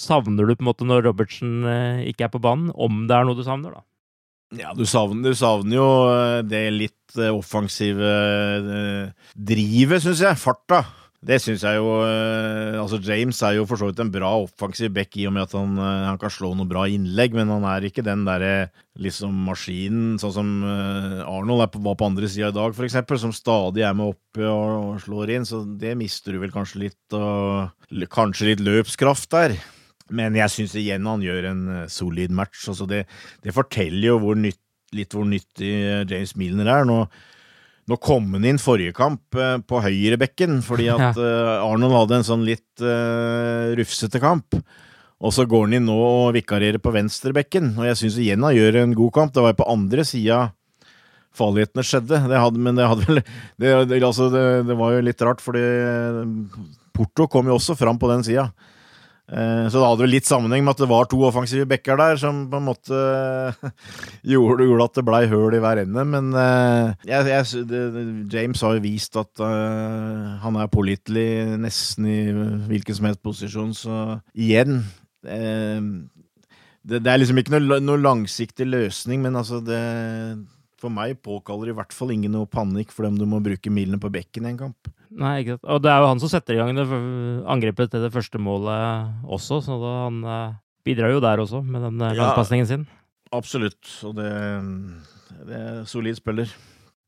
savner 0.00 0.46
du 0.46 0.54
på 0.54 0.64
en 0.64 0.70
måte 0.70 0.88
når 0.88 1.04
Robertsen 1.10 1.66
ikke 2.06 2.28
er 2.28 2.32
på 2.32 2.42
banen? 2.44 2.70
Om 2.72 3.04
det 3.10 3.18
er 3.18 3.28
noe 3.28 3.38
du 3.38 3.44
savner, 3.46 3.74
da? 3.80 3.84
Ja, 4.56 4.72
du 4.76 4.86
savner, 4.88 5.32
du 5.32 5.36
savner 5.38 5.76
jo 5.78 5.88
eh, 6.10 6.42
det 6.46 6.62
litt 6.72 7.18
eh, 7.18 7.32
offensive 7.34 8.12
eh, 8.60 9.32
drivet, 9.36 10.04
syns 10.04 10.22
jeg. 10.24 10.40
Farta. 10.40 10.84
Det 11.26 11.40
syns 11.42 11.64
jeg 11.64 11.78
jo 11.80 11.88
Altså, 11.96 13.00
James 13.02 13.38
er 13.42 13.56
jo 13.56 13.64
for 13.66 13.80
så 13.80 13.88
vidt 13.88 13.98
en 14.04 14.12
bra 14.14 14.28
offensiv 14.44 14.92
back 14.94 15.16
i 15.18 15.24
og 15.26 15.32
med 15.34 15.46
at 15.46 15.54
han, 15.56 15.72
han 15.80 16.20
kan 16.20 16.30
slå 16.30 16.52
noen 16.54 16.68
bra 16.70 16.84
innlegg, 16.92 17.34
men 17.34 17.50
han 17.50 17.64
er 17.66 17.88
ikke 17.88 18.04
den 18.06 18.22
derre 18.28 18.68
liksom 19.00 19.34
maskinen, 19.48 20.20
sånn 20.22 20.34
som 20.36 20.52
Arnold 20.68 21.72
på, 21.72 21.82
var 21.82 21.96
på 21.98 22.10
andre 22.12 22.30
sida 22.30 22.52
i 22.52 22.56
dag, 22.60 22.76
for 22.76 22.86
eksempel, 22.86 23.18
som 23.18 23.34
stadig 23.34 23.82
er 23.88 23.96
med 23.96 24.12
oppe 24.12 24.44
og, 24.44 24.92
og 24.92 25.00
slår 25.02 25.34
inn. 25.34 25.48
Så 25.48 25.64
det 25.80 25.96
mister 25.98 26.36
du 26.36 26.44
vel 26.44 26.54
kanskje 26.54 26.84
litt, 26.84 27.16
og 27.16 28.06
kanskje 28.12 28.52
litt 28.52 28.62
løpskraft 28.68 29.32
der. 29.34 29.56
Men 30.14 30.36
jeg 30.38 30.52
syns 30.52 30.76
igjen 30.78 31.06
han 31.08 31.24
gjør 31.24 31.50
en 31.50 31.62
eh, 31.80 31.86
solid 31.90 32.34
match. 32.34 32.66
Altså 32.70 32.86
det, 32.90 33.04
det 33.42 33.54
forteller 33.56 34.12
jo 34.12 34.18
hvor 34.22 34.38
nytt, 34.38 34.60
litt 34.94 35.16
hvor 35.16 35.26
nyttig 35.28 35.72
eh, 35.72 36.04
James 36.06 36.36
Milner 36.38 36.70
er. 36.70 36.86
Nå, 36.88 37.00
nå 37.90 37.98
kom 38.02 38.28
han 38.36 38.46
inn 38.46 38.62
forrige 38.62 38.94
kamp 38.96 39.38
eh, 39.38 39.56
på 39.66 39.82
høyrebekken, 39.82 40.60
fordi 40.66 40.90
at 40.94 41.18
ja. 41.18 41.62
Arnold 41.64 41.98
hadde 42.00 42.20
en 42.20 42.28
sånn 42.28 42.46
litt 42.46 42.84
uh, 42.84 43.72
rufsete 43.78 44.22
kamp. 44.22 44.58
Og 45.16 45.32
så 45.32 45.46
går 45.48 45.64
han 45.64 45.78
inn 45.78 45.88
nå 45.88 45.96
og 45.96 46.34
vikarierer 46.36 46.82
på 46.82 46.92
venstrebekken, 46.92 47.72
og 47.80 47.88
jeg 47.88 47.98
syns 48.02 48.20
igjen 48.20 48.44
han 48.44 48.54
gjør 48.54 48.82
en 48.82 48.94
god 48.98 49.14
kamp. 49.16 49.34
Det 49.34 49.42
var 49.42 49.54
jo 49.54 49.62
på 49.62 49.70
andre 49.72 50.04
sida 50.06 50.40
farlighetene 51.36 51.84
skjedde, 51.84 52.20
det 52.30 52.38
hadde, 52.40 52.60
men 52.64 52.78
det 52.78 52.86
hadde 52.88 53.04
vel 53.08 53.20
det, 53.60 53.72
det, 53.90 54.00
altså 54.04 54.30
det, 54.32 54.76
var 54.78 54.94
jo 54.94 55.02
litt 55.04 55.24
rart, 55.24 55.42
fordi 55.44 55.64
Porto 56.96 57.26
kom 57.32 57.50
jo 57.50 57.58
også 57.58 57.76
fram 57.76 57.98
på 58.00 58.08
den 58.12 58.24
sida. 58.24 58.46
Eh, 59.26 59.66
Så 59.66 59.80
det 59.80 59.86
hadde 59.88 60.04
vel 60.04 60.12
litt 60.14 60.28
sammenheng 60.28 60.62
med 60.62 60.76
at 60.76 60.82
det 60.84 60.90
var 60.90 61.08
to 61.10 61.18
offensive 61.26 61.66
backer 61.66 61.98
der, 61.98 62.18
som 62.20 62.44
på 62.50 62.60
en 62.60 62.66
måte 62.68 63.00
gjorde, 64.32 64.66
gjorde 64.68 64.86
at 64.86 64.98
det 64.98 65.06
blei 65.08 65.22
høl 65.30 65.56
i 65.56 65.62
hver 65.62 65.82
ende. 65.82 66.04
Men 66.06 66.30
eh, 66.38 66.92
jeg, 67.10 67.26
jeg, 67.32 67.64
det, 67.70 68.04
James 68.32 68.62
har 68.62 68.76
jo 68.76 68.84
vist 68.86 69.18
at 69.18 69.42
uh, 69.42 70.36
han 70.44 70.58
er 70.60 70.70
pålitelig 70.70 71.58
nesten 71.58 72.06
i 72.06 72.18
hvilken 72.70 72.98
som 72.98 73.08
helst 73.10 73.24
posisjon, 73.26 73.74
så 73.74 73.96
igjen 74.36 74.78
uh, 75.26 75.80
det, 76.86 77.00
det 77.02 77.10
er 77.10 77.18
liksom 77.18 77.40
ikke 77.42 77.56
noe, 77.56 77.80
noe 77.82 77.98
langsiktig 77.98 78.68
løsning, 78.68 79.24
men 79.24 79.38
altså 79.38 79.58
det 79.64 79.80
For 80.78 80.92
meg 80.92 81.16
påkaller 81.24 81.72
i 81.72 81.74
hvert 81.74 81.94
fall 81.96 82.12
ingen 82.14 82.34
noe 82.36 82.46
panikk 82.46 82.92
for 82.94 83.08
dem 83.08 83.16
du 83.18 83.24
må 83.26 83.40
bruke 83.42 83.72
milene 83.72 83.98
på 83.98 84.12
bekken 84.12 84.46
i 84.46 84.52
en 84.52 84.60
kamp. 84.60 84.90
Nei, 85.16 85.40
ikke 85.42 85.56
sant. 85.56 85.66
Og 85.72 85.82
det 85.84 85.90
er 85.92 86.02
jo 86.02 86.10
han 86.10 86.22
som 86.22 86.32
setter 86.32 86.56
i 86.56 86.60
gang 86.60 86.76
det 86.76 86.86
angrepet 87.48 87.92
til 87.92 88.04
det 88.04 88.12
første 88.14 88.40
målet 88.42 89.24
også, 89.24 89.62
så 89.64 89.80
da 89.80 89.96
han 90.04 90.22
eh, 90.28 90.56
bidrar 90.86 91.14
jo 91.14 91.24
der 91.24 91.42
også, 91.42 91.64
med 91.64 91.86
den 91.88 92.00
eh, 92.04 92.16
langpasningen 92.18 92.68
sin. 92.68 92.86
Absolutt, 93.34 93.80
og 94.06 94.16
det, 94.20 94.30
det 95.48 95.60
er 95.60 95.84
solid 95.88 96.18
spiller. 96.20 96.52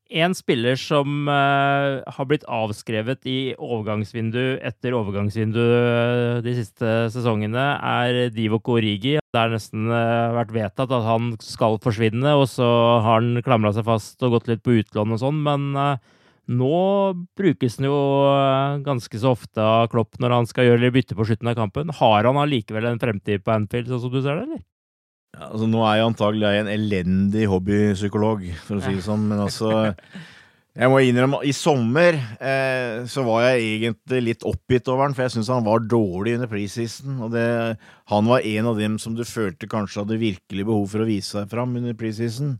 En 0.08 0.32
spiller 0.32 0.78
som 0.80 1.28
uh, 1.28 2.00
har 2.00 2.26
blitt 2.30 2.46
avskrevet 2.48 3.26
i 3.28 3.52
overgangsvindu 3.60 4.56
etter 4.64 4.94
overgangsvindu 4.96 5.60
de 6.40 6.54
siste 6.56 6.94
sesongene, 7.12 7.66
er 7.76 8.32
Divok 8.32 8.70
Origi. 8.72 9.18
Det 9.20 9.36
har 9.36 9.52
nesten 9.52 9.84
uh, 9.92 10.32
vært 10.32 10.54
vedtatt 10.56 10.94
at 10.96 11.04
han 11.04 11.34
skal 11.44 11.76
forsvinne, 11.84 12.32
og 12.40 12.48
så 12.48 12.64
har 13.04 13.20
han 13.20 13.44
klamra 13.44 13.74
seg 13.76 13.84
fast 13.84 14.24
og 14.24 14.38
gått 14.38 14.48
litt 14.48 14.64
på 14.64 14.78
utlån 14.80 15.12
og 15.12 15.20
sånn, 15.26 15.44
men 15.44 15.76
nå 16.48 16.78
brukes 17.36 17.76
den 17.76 17.90
jo 17.90 17.98
eh, 18.32 18.78
ganske 18.86 19.20
så 19.20 19.34
ofte 19.36 19.60
av 19.60 19.90
Klopp 19.92 20.16
når 20.22 20.34
han 20.36 20.48
skal 20.48 20.70
gjøre 20.70 20.92
bytte 20.94 21.16
på 21.18 21.26
slutten 21.28 21.50
av 21.52 21.58
kampen. 21.58 21.92
Har 22.00 22.24
han 22.24 22.40
allikevel 22.40 22.88
en 22.88 23.00
fremtid 23.02 23.44
på 23.44 23.52
Anfield, 23.52 23.90
sånn 23.92 24.02
som 24.06 24.14
du 24.14 24.22
ser 24.22 24.40
det, 24.40 24.48
eller? 24.48 24.64
Ja, 25.36 25.50
altså, 25.52 25.68
nå 25.68 25.84
er 25.84 25.98
jeg 25.98 26.08
antagelig 26.08 26.50
en 26.62 26.72
elendig 26.72 27.46
hobbypsykolog, 27.52 28.48
for 28.64 28.78
å 28.78 28.84
si 28.84 28.96
det 28.96 29.04
sånn, 29.04 29.28
men 29.28 29.44
altså 29.44 29.70
Jeg 30.78 30.92
må 30.92 31.00
innrømme, 31.02 31.40
i 31.42 31.50
sommer 31.56 32.14
eh, 32.38 33.02
så 33.10 33.24
var 33.26 33.48
jeg 33.48 33.64
egentlig 33.66 34.20
litt 34.22 34.44
oppgitt 34.46 34.86
over 34.88 35.08
han, 35.08 35.16
for 35.16 35.24
jeg 35.26 35.34
syns 35.34 35.50
han 35.50 35.66
var 35.66 35.82
dårlig 35.82 36.36
under 36.36 36.48
preseason. 36.52 37.16
Og 37.26 37.32
det, 37.34 37.46
han 38.12 38.28
var 38.30 38.46
en 38.46 38.68
av 38.70 38.78
dem 38.78 38.94
som 39.02 39.16
du 39.18 39.24
følte 39.26 39.66
kanskje 39.66 40.04
hadde 40.04 40.20
virkelig 40.20 40.68
behov 40.68 40.86
for 40.92 41.02
å 41.02 41.08
vise 41.08 41.34
seg 41.34 41.50
fram 41.50 41.74
under 41.80 41.98
preseason. 41.98 42.54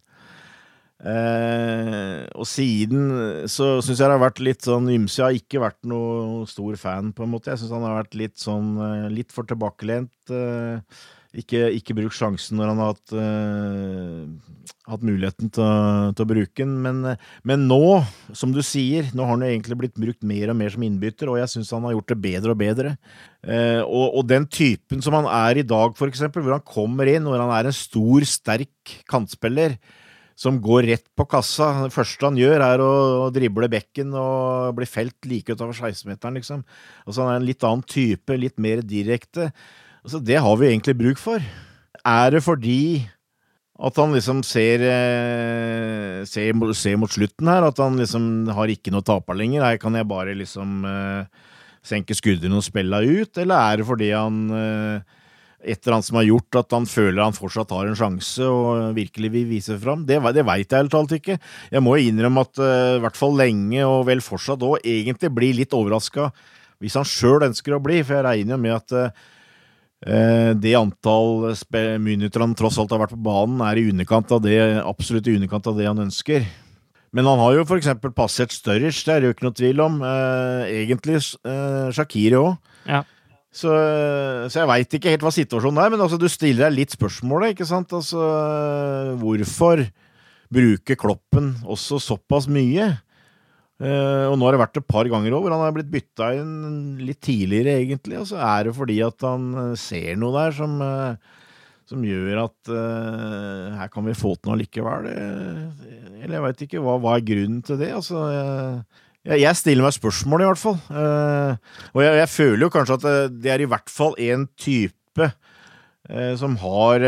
Eh, 0.98 2.24
og 2.34 2.46
siden 2.50 3.12
så 3.46 3.76
syns 3.78 4.00
jeg 4.00 4.02
det 4.02 4.16
har 4.16 4.24
vært 4.24 4.42
litt 4.42 4.66
sånn 4.66 4.88
ymse. 4.90 5.20
Jeg 5.20 5.26
har 5.26 5.36
ikke 5.36 5.62
vært 5.62 5.78
noe 5.86 6.42
stor 6.50 6.78
fan, 6.80 7.12
på 7.14 7.26
en 7.26 7.34
måte. 7.36 7.52
Jeg 7.52 7.62
syns 7.62 7.76
han 7.76 7.86
har 7.86 8.00
vært 8.00 8.18
litt 8.18 8.38
sånn 8.42 8.74
eh, 8.82 9.06
litt 9.14 9.34
for 9.34 9.46
tilbakelent. 9.46 10.14
Eh, 10.34 11.04
ikke, 11.36 11.66
ikke 11.76 11.94
brukt 11.98 12.16
sjansen 12.16 12.56
når 12.56 12.70
han 12.70 12.80
har 12.80 12.94
hatt, 12.94 13.12
eh, 13.20 14.70
hatt 14.88 15.04
muligheten 15.04 15.50
til 15.52 15.68
til 16.16 16.24
å, 16.24 16.28
bruke 16.32 16.64
den. 16.64 16.72
Men, 16.82 17.18
men, 17.46 17.66
nå, 17.68 18.00
som 18.32 18.54
du 18.54 18.62
sier, 18.64 19.10
nå 19.12 19.26
har 19.26 19.36
han 19.36 19.44
jo 19.44 19.52
egentlig 19.52 19.78
blitt 19.82 20.00
brukt 20.00 20.24
mer 20.26 20.50
og 20.50 20.58
mer 20.58 20.72
som 20.72 20.86
innbytter, 20.86 21.30
og 21.30 21.38
jeg 21.42 21.52
syns 21.52 21.74
han 21.76 21.84
har 21.86 21.94
gjort 21.94 22.14
det 22.14 22.18
bedre 22.24 22.54
og 22.56 22.60
bedre. 22.64 22.96
Uh, 23.44 23.84
og, 23.84 24.06
og, 24.18 24.24
den 24.26 24.48
typen 24.50 25.04
som 25.04 25.14
han 25.14 25.28
er 25.30 25.60
i 25.60 25.66
dag, 25.68 25.94
for 25.98 26.10
eksempel, 26.10 26.42
hvor 26.42 26.56
han 26.56 26.64
kommer 26.66 27.06
inn, 27.12 27.28
hvor 27.28 27.38
han 27.38 27.52
er 27.54 27.68
en 27.68 27.76
stor, 27.76 28.26
sterk 28.26 28.96
kantspiller, 29.12 29.76
som 30.38 30.60
går 30.62 30.86
rett 30.92 31.06
på 31.18 31.26
kassa. 31.26 31.72
Det 31.88 31.94
første 31.94 32.28
han 32.28 32.38
gjør, 32.38 32.62
er 32.62 32.82
å, 32.84 32.92
drible 33.34 33.66
bekken 33.72 34.14
og 34.14 34.76
bli 34.78 34.86
felt 34.86 35.26
like 35.26 35.50
utover 35.50 35.74
16-meteren, 35.74 36.38
liksom. 36.38 36.62
Altså, 37.04 37.24
han 37.24 37.32
er 37.32 37.40
en 37.40 37.48
litt 37.48 37.66
annen 37.66 37.82
type, 37.82 38.38
litt 38.38 38.54
mer 38.62 38.84
direkte. 38.86 39.50
Altså, 40.04 40.22
det 40.22 40.38
har 40.44 40.60
vi 40.60 40.70
egentlig 40.70 40.94
bruk 41.00 41.18
for. 41.18 41.42
Er 42.06 42.36
det 42.36 42.44
fordi 42.46 43.02
at 43.78 43.98
han 43.98 44.14
liksom 44.14 44.44
ser, 44.46 44.82
eh, 44.82 46.22
ser, 46.26 46.54
ser, 46.74 46.96
mot 46.98 47.10
slutten 47.10 47.50
her, 47.50 47.66
at 47.66 47.78
han 47.82 47.98
liksom 47.98 48.48
har 48.54 48.70
ikke 48.70 48.94
noe 48.94 49.06
taper 49.06 49.38
lenger? 49.38 49.66
Her 49.66 49.82
kan 49.82 49.94
jeg 49.98 50.06
bare 50.10 50.38
liksom 50.38 50.86
eh, 50.86 51.50
senke 51.86 52.14
skuldrene 52.14 52.58
og 52.58 52.66
spille 52.66 53.02
ut, 53.06 53.38
eller 53.38 53.58
er 53.58 53.82
det 53.82 53.90
fordi 53.90 54.14
han 54.14 54.40
eh, 54.54 55.17
et 55.58 55.80
eller 55.82 55.96
annet 55.96 56.06
som 56.06 56.18
har 56.20 56.26
gjort 56.28 56.58
at 56.60 56.74
han 56.76 56.84
føler 56.86 57.18
han 57.18 57.34
fortsatt 57.34 57.72
har 57.74 57.88
en 57.88 57.98
sjanse 57.98 58.46
og 58.46 58.92
virkelig 58.94 59.30
vil 59.34 59.48
vise 59.50 59.74
fram. 59.82 60.04
Det, 60.06 60.20
det 60.36 60.44
veit 60.46 60.70
jeg 60.70 60.84
helt 60.84 60.92
talt 60.94 61.14
ikke. 61.16 61.38
Jeg 61.72 61.82
må 61.82 61.96
innrømme 61.98 62.44
at 62.46 62.60
uh, 62.62 62.98
i 62.98 63.02
hvert 63.02 63.18
fall 63.18 63.34
lenge, 63.38 63.82
og 63.86 64.06
vel 64.06 64.22
fortsatt 64.22 64.62
òg, 64.62 64.78
egentlig 64.86 65.32
blir 65.34 65.58
litt 65.58 65.74
overraska 65.74 66.30
hvis 66.78 66.94
han 66.94 67.08
sjøl 67.10 67.42
ønsker 67.48 67.74
å 67.74 67.82
bli, 67.82 67.98
for 68.06 68.20
jeg 68.20 68.26
regner 68.28 68.54
jo 68.54 68.60
med 68.62 68.76
at 68.76 68.94
uh, 68.94 70.54
det 70.54 70.76
antall 70.78 71.48
minutter 71.98 72.44
han 72.44 72.54
tross 72.54 72.78
alt 72.78 72.94
har 72.94 73.02
vært 73.02 73.16
på 73.16 73.24
banen, 73.26 73.58
er 73.66 73.80
i 73.80 73.88
underkant 73.90 74.30
av 74.36 74.44
det, 74.44 74.60
absolutt 74.78 75.26
i 75.26 75.34
underkant 75.40 75.66
av 75.66 75.74
det 75.74 75.88
han 75.90 76.06
ønsker. 76.06 76.46
Men 77.10 77.26
han 77.26 77.42
har 77.42 77.56
jo 77.56 77.66
for 77.66 77.80
eksempel 77.80 78.12
passert 78.14 78.54
Sturridge, 78.54 79.02
det 79.08 79.16
er 79.16 79.24
det 79.24 79.26
jo 79.26 79.34
ikke 79.34 79.46
noe 79.48 79.56
tvil 79.58 79.82
om. 79.82 79.94
Egentlig 80.68 81.22
Shakiri 81.96 82.36
òg. 82.38 82.58
Ja. 82.86 83.00
Så, 83.48 83.72
så 84.52 84.60
jeg 84.60 84.68
veit 84.68 84.94
ikke 84.98 85.12
helt 85.14 85.22
hva 85.24 85.32
situasjonen 85.32 85.80
er, 85.80 85.92
men 85.94 86.02
altså, 86.04 86.18
du 86.20 86.28
stiller 86.30 86.66
deg 86.66 86.82
litt 86.82 86.94
spørsmålet, 86.94 87.54
ikke 87.54 87.66
sant? 87.66 87.94
Altså, 87.96 88.20
hvorfor 89.22 89.86
bruke 90.52 90.96
Kloppen 91.00 91.54
også 91.64 92.00
såpass 92.02 92.48
mye? 92.52 92.92
Uh, 93.78 94.26
og 94.26 94.34
nå 94.34 94.46
har 94.48 94.56
det 94.56 94.62
vært 94.64 94.78
et 94.80 94.86
par 94.90 95.06
ganger 95.06 95.36
over. 95.36 95.54
Han 95.54 95.62
har 95.62 95.74
blitt 95.74 95.90
bytta 95.92 96.32
inn 96.40 96.98
litt 96.98 97.20
tidligere, 97.22 97.76
egentlig. 97.78 98.18
Og 98.18 98.26
så 98.32 98.40
er 98.42 98.66
det 98.66 98.74
fordi 98.74 98.98
at 99.06 99.22
han 99.26 99.52
eh, 99.54 99.74
ser 99.78 100.18
noe 100.18 100.34
der 100.34 100.56
som, 100.56 100.74
uh, 100.82 101.44
som 101.86 102.02
gjør 102.02 102.42
at 102.42 102.72
uh, 102.74 103.76
her 103.78 103.92
kan 103.92 104.08
vi 104.08 104.16
få 104.18 104.34
til 104.34 104.50
noe 104.50 104.58
likevel. 104.64 105.06
eller 105.12 106.34
jeg 106.40 106.46
veit 106.48 106.66
ikke. 106.66 106.82
Hva, 106.82 106.96
hva, 107.04 107.14
er 107.14 107.28
grunnen 107.30 107.62
til 107.62 107.78
det? 107.78 107.92
Altså, 108.00 108.24
jeg 108.34 108.82
stiller 109.58 109.84
meg 109.84 109.96
spørsmål, 109.96 110.42
i 110.42 110.48
hvert 110.48 110.60
fall. 110.60 110.78
Uh, 110.88 111.52
og 111.92 112.02
jeg, 112.04 112.16
jeg, 112.22 112.30
føler 112.32 112.64
jo 112.64 112.72
kanskje 112.72 112.96
at 112.98 113.36
det 113.36 113.52
er 113.52 113.64
i 113.64 113.68
hvert 113.68 113.92
fall 113.92 114.16
en 114.24 114.46
type 114.56 115.26
uh, 115.28 116.34
som 116.40 116.56
har 116.62 117.04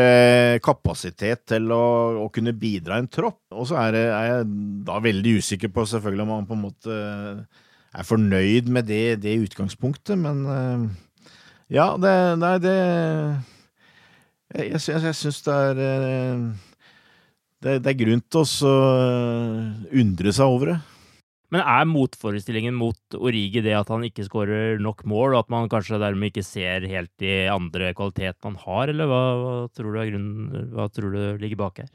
kapasitet 0.61 1.45
til 1.49 1.73
å, 1.73 1.85
å, 2.21 2.29
kunne 2.33 2.53
bidra 2.53 2.99
i 2.99 3.05
en 3.05 3.09
tropp. 3.09 3.41
Og 3.55 3.71
så 3.71 3.79
er, 3.81 3.97
er, 4.03 4.27
jeg 4.29 4.49
da 4.87 4.99
veldig 5.01 5.37
usikker 5.41 5.73
på 5.73 5.87
selvfølgelig 5.89 6.27
om 6.27 6.35
han 6.35 6.49
på 6.49 6.57
en 6.57 6.65
måte 6.67 6.99
er 7.91 8.07
fornøyd 8.07 8.69
med 8.71 8.87
det, 8.87 9.05
det 9.25 9.39
utgangspunktet, 9.47 10.15
men 10.21 10.45
ja, 11.71 11.89
det 11.99 12.13
Nei, 12.39 12.53
det 12.63 12.75
Jeg, 14.53 14.77
jeg, 14.77 15.01
jeg 15.07 15.17
syns 15.17 15.41
det 15.43 15.57
er 15.57 15.81
det, 17.61 17.75
det, 17.83 17.91
er 17.91 17.99
grunn 17.99 18.23
til 18.25 18.41
å 18.67 18.77
undre 20.01 20.33
seg 20.33 20.49
over 20.49 20.71
det. 20.71 20.79
Men 21.51 21.65
er 21.67 21.87
motforestillingen 21.89 22.75
mot 22.79 23.17
Origi 23.19 23.59
det 23.63 23.73
at 23.75 23.89
han 23.91 24.05
ikke 24.07 24.23
skårer 24.23 24.79
nok 24.79 25.03
mål, 25.09 25.33
og 25.33 25.41
at 25.43 25.49
man 25.51 25.67
kanskje 25.71 25.99
dermed 25.99 26.31
ikke 26.31 26.45
ser 26.47 26.87
helt 26.87 27.11
de 27.19 27.33
andre 27.51 27.91
kvalitetene 27.97 28.53
han 28.53 28.61
har, 28.63 28.91
eller 28.93 29.09
hva, 29.11 29.23
hva, 29.41 29.55
tror, 29.75 29.91
du 29.91 30.05
grunnen, 30.13 30.69
hva 30.71 30.87
tror 30.95 31.17
du 31.17 31.43
ligger 31.43 31.59
bak 31.59 31.83
her? 31.83 31.91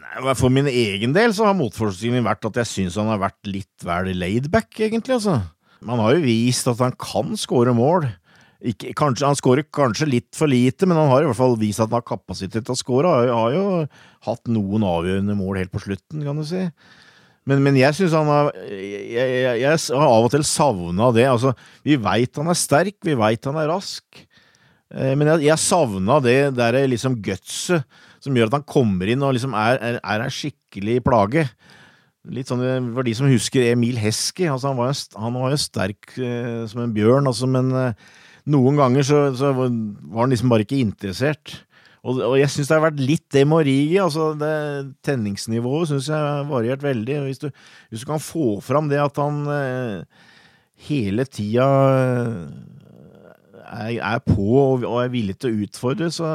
Nei, 0.00 0.34
For 0.36 0.52
min 0.52 0.68
egen 0.68 1.16
del 1.16 1.32
så 1.36 1.48
har 1.48 1.56
motforestillingen 1.56 2.28
vært 2.28 2.44
at 2.50 2.60
jeg 2.60 2.72
syns 2.74 3.00
han 3.00 3.08
har 3.12 3.22
vært 3.22 3.40
litt 3.48 3.88
vel 3.88 4.12
laidback, 4.20 4.74
egentlig, 4.76 5.16
altså. 5.16 5.40
Man 5.80 6.00
har 6.02 6.18
jo 6.18 6.24
vist 6.26 6.68
at 6.68 6.80
han 6.84 6.92
kan 7.00 7.32
skåre 7.40 7.72
mål. 7.72 8.10
Ikke, 8.60 8.92
kanskje, 8.92 9.24
han 9.24 9.38
skårer 9.38 9.64
kanskje 9.72 10.10
litt 10.10 10.36
for 10.36 10.50
lite, 10.50 10.84
men 10.84 10.98
han 11.00 11.08
har 11.08 11.24
i 11.24 11.28
hvert 11.30 11.38
fall 11.38 11.56
vist 11.60 11.80
at 11.80 11.88
han 11.88 12.02
har 12.02 12.04
kapasitet 12.04 12.66
til 12.66 12.76
å 12.76 12.80
skåre. 12.80 13.12
Han 13.22 13.30
har 13.32 13.54
jo 13.56 13.62
hatt 14.26 14.50
noen 14.52 14.84
avgjørende 14.84 15.36
mål 15.38 15.62
helt 15.62 15.72
på 15.72 15.80
slutten, 15.86 16.26
kan 16.26 16.36
du 16.36 16.44
si. 16.44 16.66
Men, 17.50 17.62
men 17.66 17.78
jeg 17.80 17.96
syns 17.96 18.14
han 18.14 18.28
har 18.30 18.52
jeg, 18.70 19.10
jeg, 19.10 19.60
jeg, 19.64 19.78
har 19.90 20.06
av 20.06 20.26
og 20.28 20.30
til 20.32 20.44
savna 20.46 21.10
det. 21.16 21.26
Altså, 21.26 21.54
vi 21.86 21.98
veit 21.98 22.38
han 22.38 22.52
er 22.52 22.58
sterk, 22.58 22.98
vi 23.06 23.16
veit 23.18 23.48
han 23.48 23.58
er 23.58 23.70
rask. 23.72 24.22
Eh, 24.94 25.14
men 25.18 25.32
jeg, 25.34 25.48
jeg 25.48 25.62
savna 25.62 26.20
det 26.22 26.38
der 26.58 26.78
liksom 26.90 27.18
gutset 27.24 27.84
som 28.20 28.36
gjør 28.36 28.50
at 28.50 28.58
han 28.58 28.68
kommer 28.68 29.08
inn 29.08 29.22
og 29.24 29.32
liksom 29.32 29.54
er, 29.56 29.80
er, 29.80 29.98
er 29.98 30.24
en 30.24 30.34
skikkelig 30.34 30.98
plage. 31.06 31.46
Litt 32.30 32.52
sånn 32.52 32.62
eh, 32.66 32.78
for 32.94 33.08
de 33.08 33.16
som 33.18 33.30
husker 33.30 33.72
Emil 33.72 33.98
Hesky. 33.98 34.46
Altså, 34.46 34.70
han, 34.70 34.78
var 34.78 34.92
jo, 34.92 34.98
han 35.24 35.38
var 35.40 35.54
jo 35.56 35.62
sterk 35.64 36.14
eh, 36.20 36.62
som 36.70 36.84
en 36.84 36.94
bjørn, 36.94 37.30
altså, 37.30 37.50
men 37.50 37.72
noen 38.50 38.78
ganger 38.78 39.06
så, 39.06 39.24
så, 39.36 39.50
var 39.56 40.22
han 40.22 40.32
liksom 40.32 40.52
bare 40.52 40.66
ikke 40.68 40.82
interessert. 40.84 41.58
Og, 42.00 42.16
og 42.24 42.34
jeg 42.40 42.48
syns 42.48 42.70
det 42.70 42.76
har 42.78 42.86
vært 42.86 43.02
litt 43.02 43.26
det 43.34 43.44
med 43.48 43.62
Origi. 43.62 43.98
Altså 44.00 44.30
det 44.40 44.52
tenningsnivået 45.06 45.90
syns 45.90 46.08
jeg 46.08 46.16
har 46.16 46.48
variert 46.48 46.84
veldig. 46.84 47.18
Hvis 47.26 47.42
du, 47.42 47.48
hvis 47.90 48.04
du, 48.04 48.08
kan 48.08 48.22
få 48.24 48.54
fram 48.64 48.88
det 48.92 49.02
at 49.02 49.20
han 49.20 49.42
eh, 49.52 50.28
hele 50.88 51.26
tida 51.28 51.66
eh, 51.96 52.38
er, 53.70 53.92
er, 53.98 54.22
på 54.24 54.48
og, 54.48 54.86
og, 54.86 54.96
er 55.02 55.12
villig 55.12 55.36
til 55.38 55.52
å 55.52 55.66
utfordre, 55.66 56.08
så, 56.14 56.30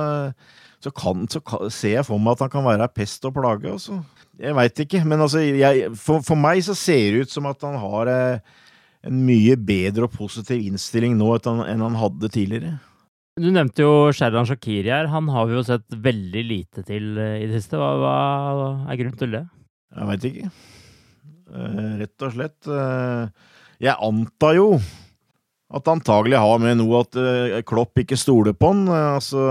så, 0.83 0.93
kan, 0.93 1.25
så 1.31 1.41
kan, 1.41 1.65
ser 1.73 1.97
jeg 1.97 2.07
for 2.07 2.21
meg 2.21 2.37
at 2.37 2.45
han 2.45 2.53
kan 2.53 2.67
være 2.67 2.91
pest 2.93 3.25
og 3.25 3.33
plage. 3.39 3.73
Også. 3.73 3.99
Jeg 4.39 4.55
veit 4.57 4.85
ikke, 4.85 5.01
men 5.07 5.25
altså, 5.25 5.41
jeg, 5.41 5.89
for, 5.97 6.21
for, 6.25 6.37
meg 6.39 6.61
så 6.65 6.77
ser 6.77 7.15
det 7.15 7.25
ut 7.25 7.33
som 7.33 7.49
at 7.49 7.65
han 7.65 7.79
har 7.81 8.11
eh, 8.13 8.59
en 9.05 9.21
mye 9.25 9.57
bedre 9.57 10.05
og 10.05 10.13
positiv 10.13 10.61
innstilling 10.61 11.17
nå 11.17 11.37
enn 11.41 11.87
han 11.89 11.97
hadde 11.97 12.29
tidligere. 12.29 12.77
Du 13.35 13.49
nevnte 13.51 13.83
jo 13.83 14.13
Sherdan 14.15 14.47
Shakiri 14.47 14.87
her. 14.87 15.09
Han 15.11 15.27
har 15.27 15.49
vi 15.49 15.57
jo 15.57 15.63
sett 15.67 15.83
veldig 15.91 16.43
lite 16.47 16.85
til 16.87 17.17
eh, 17.19 17.41
i 17.43 17.49
det 17.49 17.59
siste. 17.59 17.75
Hva, 17.75 17.89
hva 17.99 18.67
er 18.87 18.99
grunnen 19.01 19.17
til 19.19 19.33
det? 19.35 19.41
Jeg 19.91 20.07
veit 20.07 20.27
ikke. 20.29 20.51
Uh, 21.51 21.89
rett 21.99 22.23
og 22.23 22.31
slett. 22.31 22.69
Uh, 22.69 23.27
jeg 23.83 23.91
antar 24.07 24.55
jo 24.55 24.69
at 25.75 25.91
antagelig 25.91 26.39
har 26.39 26.63
med 26.63 26.77
noe 26.79 27.01
at 27.03 27.17
Klopp 27.67 27.99
ikke 27.99 28.15
stoler 28.15 28.55
på 28.55 28.69
han. 28.71 28.85
altså 28.87 29.41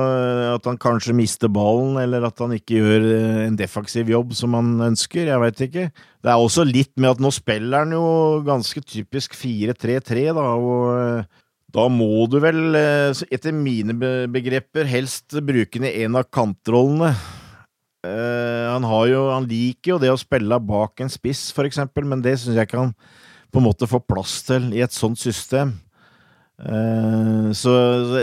At 0.54 0.64
han 0.64 0.80
kanskje 0.80 1.12
mister 1.18 1.50
ballen, 1.52 1.98
eller 2.00 2.24
at 2.24 2.40
han 2.40 2.54
ikke 2.56 2.80
gjør 2.80 3.08
en 3.44 3.58
defensiv 3.58 4.08
jobb 4.08 4.32
som 4.38 4.56
han 4.56 4.78
ønsker. 4.94 5.28
Jeg 5.28 5.42
veit 5.42 5.64
ikke. 5.66 5.88
Det 6.24 6.32
er 6.32 6.40
også 6.40 6.64
litt 6.64 6.94
med 6.96 7.18
at 7.18 7.20
nå 7.20 7.34
spiller 7.34 7.84
han 7.84 7.92
jo 7.92 8.06
ganske 8.46 8.80
typisk 8.80 9.36
4-3-3, 9.36 10.30
da. 10.38 10.46
og 10.54 11.42
da 11.74 11.88
må 11.90 12.26
du 12.30 12.38
vel, 12.42 12.76
eh, 12.78 13.24
etter 13.34 13.54
mine 13.54 13.96
begreper, 14.30 14.86
helst 14.86 15.34
bruke 15.42 15.80
den 15.80 15.88
i 15.88 16.04
en 16.04 16.20
av 16.20 16.28
kantrollene. 16.30 17.14
Uh, 18.04 18.68
han, 18.68 18.84
jo, 19.08 19.22
han, 19.32 19.46
liker 19.48 19.94
jo 19.94 20.00
det 20.02 20.10
å 20.12 20.20
spille 20.20 20.58
bak 20.60 21.00
en 21.00 21.12
spiss, 21.12 21.48
for 21.56 21.64
eksempel, 21.64 22.04
men 22.04 22.20
det 22.22 22.36
syns 22.36 22.58
jeg 22.58 22.68
ikke 22.68 22.82
han 22.82 22.92
på 23.48 23.62
en 23.62 23.64
måte 23.64 23.88
får 23.88 24.02
plass 24.04 24.42
til 24.44 24.68
i 24.76 24.82
et 24.84 24.92
sånt 24.92 25.16
system. 25.16 25.72
Uh, 26.60 27.48
så, 27.56 27.72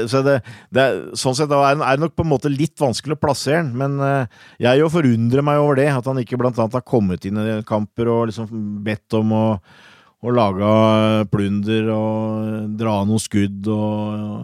så 0.07 0.21
det, 0.23 0.37
det, 0.71 0.85
sånn 1.19 1.35
sett 1.35 1.51
er 1.51 1.81
det 1.81 1.97
nok 1.99 2.13
på 2.15 2.23
en 2.23 2.31
måte 2.31 2.51
litt 2.53 2.77
vanskelig 2.79 3.17
å 3.17 3.23
plassere 3.25 3.63
han, 3.63 3.73
men 3.75 3.97
uh, 3.99 4.43
jeg 4.61 4.83
jo 4.83 4.91
forundrer 4.93 5.43
meg 5.43 5.63
over 5.63 5.81
det, 5.81 5.89
at 5.91 6.07
han 6.07 6.21
ikke 6.21 6.39
blant 6.39 6.61
annet 6.61 6.77
har 6.77 6.85
kommet 6.87 7.25
inn 7.27 7.41
i 7.41 7.57
kamper 7.67 8.13
og 8.13 8.29
liksom 8.29 8.53
bedt 8.85 9.17
om 9.17 9.33
å 9.35 9.45
og 10.21 10.35
laga 10.37 10.71
plunder 11.31 11.89
og 11.95 12.73
dra 12.77 12.99
noen 13.07 13.21
skudd 13.21 13.69
og, 13.73 14.43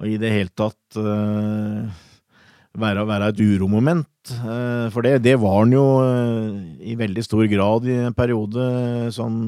og, 0.00 0.08
i 0.08 0.18
det 0.20 0.32
hele 0.32 0.52
tatt 0.56 0.98
uh, 1.00 1.88
være, 2.76 3.06
være, 3.08 3.30
et 3.32 3.40
uromoment. 3.40 4.08
Uh, 4.44 4.88
for 4.92 5.04
det, 5.06 5.22
det, 5.24 5.38
var 5.40 5.62
han 5.62 5.72
jo 5.76 5.86
uh, 6.04 6.58
i 6.84 6.98
veldig 7.00 7.24
stor 7.24 7.46
grad 7.52 7.88
i 7.88 7.96
en 8.10 8.16
periode 8.16 8.66
sånn 9.16 9.40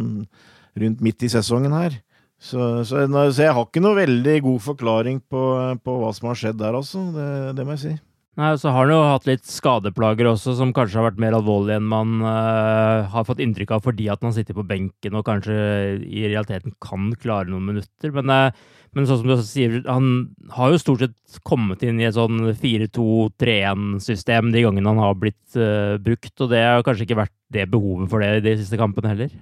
rundt 0.81 1.05
midt 1.05 1.29
i 1.29 1.33
sesongen 1.33 1.77
her. 1.77 2.01
Så, 2.43 2.83
så, 2.89 3.05
så, 3.07 3.45
jeg 3.45 3.55
har 3.55 3.69
ikke 3.69 3.85
noe 3.85 4.01
veldig 4.01 4.41
god 4.43 4.65
forklaring 4.65 5.21
på, 5.31 5.43
på 5.85 5.99
hva 6.01 6.09
som 6.17 6.33
har 6.33 6.41
skjedd 6.41 6.59
der, 6.65 6.81
altså. 6.81 7.05
Det, 7.15 7.29
det 7.59 7.69
må 7.69 7.77
jeg 7.77 7.85
si. 7.85 7.93
Nei, 8.41 8.55
Så 8.57 8.71
har 8.73 8.87
han 8.87 8.95
jo 8.95 9.01
hatt 9.05 9.27
litt 9.29 9.45
skadeplager 9.45 10.31
også, 10.31 10.55
som 10.57 10.71
kanskje 10.73 10.97
har 10.97 11.11
vært 11.11 11.21
mer 11.21 11.35
alvorlige 11.37 11.77
enn 11.77 11.89
man 11.91 12.23
uh, 12.25 13.05
har 13.13 13.27
fått 13.29 13.43
inntrykk 13.45 13.75
av 13.77 13.83
fordi 13.85 14.07
at 14.09 14.25
han 14.25 14.33
sitter 14.33 14.57
på 14.57 14.65
benken 14.65 15.19
og 15.19 15.27
kanskje 15.27 15.57
i 16.01 16.25
realiteten 16.31 16.73
kan 16.81 17.11
klare 17.21 17.53
noen 17.53 17.67
minutter. 17.69 18.15
Men, 18.17 18.33
uh, 18.33 18.81
men 18.97 19.05
sånn 19.09 19.21
som 19.21 19.29
du 19.29 19.35
også 19.37 19.51
sier, 19.51 19.77
han 19.85 20.33
har 20.57 20.73
jo 20.73 20.81
stort 20.81 21.05
sett 21.05 21.43
kommet 21.45 21.85
inn 21.85 22.01
i 22.01 22.09
et 22.09 22.17
sånn 22.17 22.55
4-2-3-1-system 22.57 24.49
de 24.57 24.65
gangene 24.65 24.95
han 24.95 25.05
har 25.05 25.21
blitt 25.21 25.61
uh, 25.61 26.01
brukt, 26.01 26.33
og 26.41 26.55
det 26.55 26.65
har 26.65 26.89
kanskje 26.89 27.11
ikke 27.11 27.21
vært 27.27 27.37
det 27.53 27.69
behovet 27.69 28.09
for 28.09 28.25
det 28.25 28.39
i 28.41 28.47
de 28.49 28.57
siste 28.63 28.81
kampene 28.81 29.13
heller. 29.13 29.37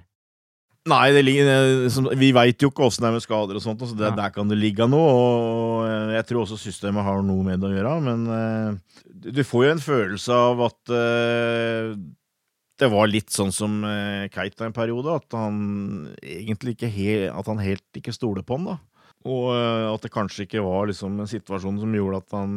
Nei, 0.89 1.11
ligger, 1.21 2.15
vi 2.17 2.31
veit 2.33 2.63
jo 2.63 2.71
ikke 2.71 2.87
åssen 2.87 3.03
det 3.05 3.11
er 3.11 3.13
med 3.13 3.21
skader 3.21 3.57
og 3.59 3.61
sånt, 3.61 3.83
så 3.85 3.93
det, 3.93 4.07
ja. 4.07 4.15
der 4.17 4.31
kan 4.33 4.49
det 4.49 4.57
ligge 4.57 4.87
noe. 4.89 5.11
Og 5.13 6.15
jeg 6.15 6.25
tror 6.25 6.41
også 6.41 6.57
systemet 6.57 7.05
har 7.05 7.21
noe 7.25 7.45
med 7.45 7.61
det 7.61 7.69
å 7.69 7.75
gjøre. 7.75 7.91
Men 8.07 8.23
uh, 8.25 9.03
du 9.05 9.43
får 9.45 9.67
jo 9.67 9.75
en 9.75 9.83
følelse 9.83 10.39
av 10.49 10.63
at 10.65 10.93
uh, 10.95 11.93
det 12.81 12.89
var 12.89 13.11
litt 13.11 13.29
sånn 13.29 13.53
som 13.53 13.83
Keita 14.33 14.65
en 14.65 14.73
periode. 14.73 15.19
At 15.21 15.37
han 15.37 15.59
egentlig 16.17 16.73
ikke 16.73 16.89
he 16.89 17.11
at 17.29 17.51
han 17.51 17.61
helt 17.61 18.01
ikke 18.01 18.15
stoler 18.15 18.41
på 18.41 18.57
han. 18.57 18.71
da. 18.71 19.05
Og 19.29 19.51
at 19.53 20.01
det 20.01 20.09
kanskje 20.15 20.47
ikke 20.47 20.63
var 20.65 20.89
liksom 20.89 21.19
en 21.21 21.29
situasjon 21.29 21.77
som 21.83 21.93
gjorde 21.93 22.23
at 22.23 22.33
han 22.39 22.55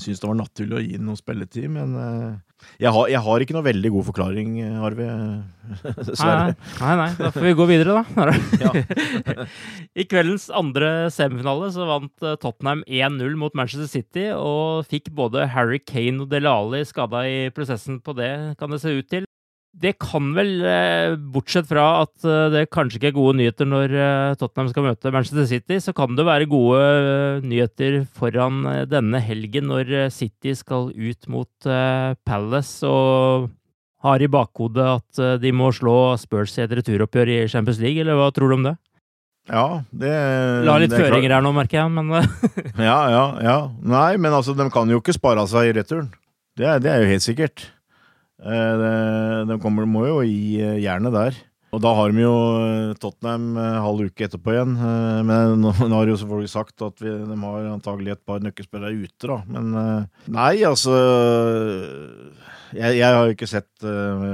syns 0.00 0.20
det 0.22 0.28
var 0.28 0.38
naturlig 0.38 0.76
å 0.76 0.82
gi 0.84 0.96
den 0.98 1.08
noe 1.08 1.18
spilletid, 1.18 1.68
men 1.72 1.94
uh, 1.96 2.36
jeg, 2.80 2.90
har, 2.92 3.08
jeg, 3.12 3.20
har, 3.24 3.42
ikke 3.42 3.56
noe 3.56 3.66
veldig 3.66 3.90
god 3.94 4.06
forklaring, 4.08 4.56
Arve. 4.84 5.08
Dessverre. 6.08 6.56
Nei, 6.80 6.94
nei, 7.00 7.08
da 7.18 7.30
får 7.34 7.46
vi 7.46 7.54
gå 7.58 7.66
videre, 7.68 8.02
da. 8.16 8.32
I 10.00 10.06
kveldens 10.08 10.48
andre 10.54 10.90
semifinale 11.14 11.70
så 11.74 11.88
vant 11.88 12.26
eh, 12.26 12.38
Tottenham 12.42 12.84
1-0 12.86 13.38
mot 13.40 13.56
Manchester 13.58 13.90
City, 13.90 14.28
og 14.36 14.88
fikk 14.90 15.12
både 15.16 15.48
Harry 15.52 15.80
Kane 15.82 16.24
og 16.24 16.32
Delali 16.32 16.84
skada 16.88 17.26
i 17.28 17.38
prosessen 17.56 18.00
på 18.04 18.16
det, 18.18 18.32
kan 18.60 18.72
det 18.72 18.82
se 18.84 18.96
ut 18.96 19.10
til 19.12 19.25
det 19.76 19.92
kan 20.00 20.30
vel, 20.36 20.54
eh, 20.64 21.14
bortsett 21.32 21.68
fra 21.68 21.84
at 22.04 22.24
eh, 22.24 22.48
det 22.52 22.62
kanskje 22.72 22.96
ikke 22.98 23.10
er 23.10 23.16
gode 23.18 23.36
nyheter 23.40 23.68
når 23.68 23.92
eh, 23.92 24.36
Tottenham 24.40 24.70
skal 24.72 24.86
møte 24.88 25.12
Manchester 25.12 25.44
City, 25.50 25.76
så 25.84 25.92
kan 25.96 26.16
det 26.16 26.24
være 26.24 26.48
gode 26.48 27.44
nyheter 27.44 28.00
foran 28.16 28.64
denne 28.88 29.20
helgen 29.20 29.68
når 29.68 30.08
City 30.14 30.56
skal 30.56 30.88
ut 30.94 31.28
mot 31.32 31.68
Palace 32.24 32.88
og 32.88 33.50
har 34.06 34.22
i 34.22 34.30
bakhodet 34.30 34.86
at 34.86 35.22
de 35.42 35.52
må 35.56 35.68
slå 35.74 36.14
Spurs 36.20 36.56
i 36.56 36.64
et 36.64 36.74
returoppgjør 36.78 37.32
i 37.32 37.38
Champions 37.50 37.80
League, 37.82 38.00
eller 38.00 38.16
hva 38.16 38.30
tror 38.32 38.52
du 38.52 38.58
om 38.60 38.68
det? 38.70 38.76
Ja, 39.46 39.82
det 39.94 40.12
La 40.66 40.80
litt 40.82 40.94
føringer 40.94 41.36
her 41.36 41.44
nå, 41.44 41.52
merker 41.54 41.82
jeg, 41.82 41.92
men 41.94 42.10
Ja, 42.88 42.98
ja, 43.12 43.24
ja. 43.44 43.58
Nei, 43.84 44.16
men 44.16 44.32
altså, 44.32 44.56
de 44.58 44.70
kan 44.72 44.90
jo 44.90 45.02
ikke 45.02 45.14
spare 45.16 45.44
av 45.44 45.52
seg 45.52 45.70
i 45.70 45.76
returen. 45.76 46.10
Det 46.56 46.78
det 46.82 46.92
er 46.92 47.04
jo 47.04 47.12
helt 47.12 47.26
sikkert. 47.26 47.68
Eh, 48.36 49.44
de 49.48 49.60
kommer, 49.62 49.88
må 49.88 50.06
jo 50.08 50.22
gi 50.26 50.58
eh, 50.60 50.80
jernet 50.84 51.14
der. 51.14 51.36
Og 51.74 51.82
da 51.82 51.92
har 51.98 52.12
de 52.12 52.22
jo 52.22 52.34
eh, 52.62 52.96
Tottenham 53.00 53.56
halv 53.58 54.06
uke 54.08 54.26
etterpå 54.26 54.54
igjen. 54.54 54.74
Men 55.28 55.62
nå, 55.62 55.72
har 55.94 56.10
jo 56.10 56.18
selvfølgelig 56.20 56.52
sagt 56.52 56.84
at 56.86 57.00
vi, 57.02 57.12
de 57.12 57.38
har 57.42 57.70
antagelig 57.72 58.16
et 58.16 58.26
par 58.28 58.42
nøkkelspillere 58.44 58.96
ute, 58.96 59.28
da. 59.28 59.40
Men 59.50 59.72
nei, 60.32 60.52
altså 60.68 60.96
jeg, 62.76 62.98
jeg, 62.98 63.06
har 63.06 63.22
jo 63.24 63.36
ikke 63.36 63.48
sett 63.50 63.86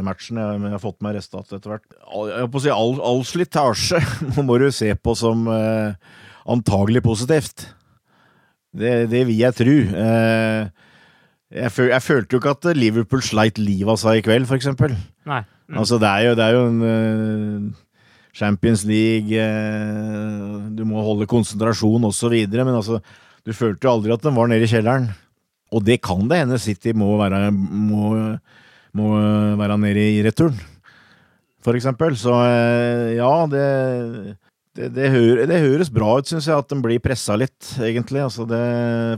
matchen, 0.05 0.41
jeg, 0.41 0.59
men 0.59 0.71
jeg 0.71 0.79
har 0.79 0.83
fått 0.83 1.03
med 1.05 1.19
resultatet 1.19 1.59
etter 1.59 1.77
hvert. 1.77 1.87
Jeg 2.33 2.51
på 2.51 2.63
å 2.63 2.65
si 2.65 2.75
all, 2.75 2.99
all 3.05 3.23
slitasje 3.29 4.03
må 4.47 4.59
du 4.63 4.69
se 4.75 4.93
på 4.99 5.17
som 5.19 5.47
antagelig 6.43 7.05
positivt. 7.07 7.69
Det, 8.73 8.93
det 9.13 9.27
vil 9.29 9.37
jeg 9.37 9.57
tro. 9.57 9.75
Eh, 10.03 10.89
jeg, 11.53 11.73
føl, 11.73 11.89
jeg, 11.93 12.03
følte 12.03 12.35
jo 12.35 12.41
ikke 12.41 12.55
at 12.57 12.69
Liverpool 12.77 13.23
sleit 13.25 13.61
livet 13.61 13.93
av 13.93 14.01
seg 14.01 14.21
i 14.21 14.25
kveld, 14.25 14.49
f.eks. 14.49 14.71
Mm. 14.73 15.43
Altså, 15.79 15.99
det 16.01 16.09
er 16.09 16.27
jo, 16.27 16.37
det 16.39 16.45
er 16.47 16.57
jo 16.57 16.63
en 16.69 16.83
uh, 16.85 17.99
Champions 18.37 18.85
League 18.89 19.37
uh, 19.37 20.57
Du 20.73 20.85
må 20.89 21.05
holde 21.05 21.29
konsentrasjon 21.31 22.09
osv., 22.09 22.37
men 22.53 22.73
altså, 22.75 23.01
du 23.45 23.53
følte 23.57 23.89
jo 23.89 23.97
aldri 23.97 24.15
at 24.15 24.25
den 24.25 24.37
var 24.37 24.51
nede 24.51 24.67
i 24.67 24.71
kjelleren. 24.71 25.11
Og 25.73 25.85
det 25.85 26.03
kan 26.05 26.27
det 26.29 26.43
hende 26.43 26.61
City 26.61 26.93
må 26.97 27.15
være, 27.21 27.47
må, 27.53 28.13
må 28.97 29.13
være 29.61 29.81
nede 29.81 30.09
i 30.19 30.23
returen, 30.25 30.59
eksempel. 31.79 32.17
Så 32.19 32.33
uh, 32.33 33.13
ja, 33.17 33.33
det 33.51 33.67
det, 34.79 34.89
det, 34.97 35.09
høres, 35.13 35.49
det, 35.51 35.61
høres 35.61 35.91
bra 35.93 36.15
ut, 36.17 36.29
syns 36.29 36.49
jeg, 36.49 36.57
at 36.57 36.71
den 36.73 36.81
blir 36.85 37.03
pressa 37.05 37.37
litt, 37.37 37.75
egentlig. 37.77 38.23
Altså 38.25 38.47
det, 38.49 38.63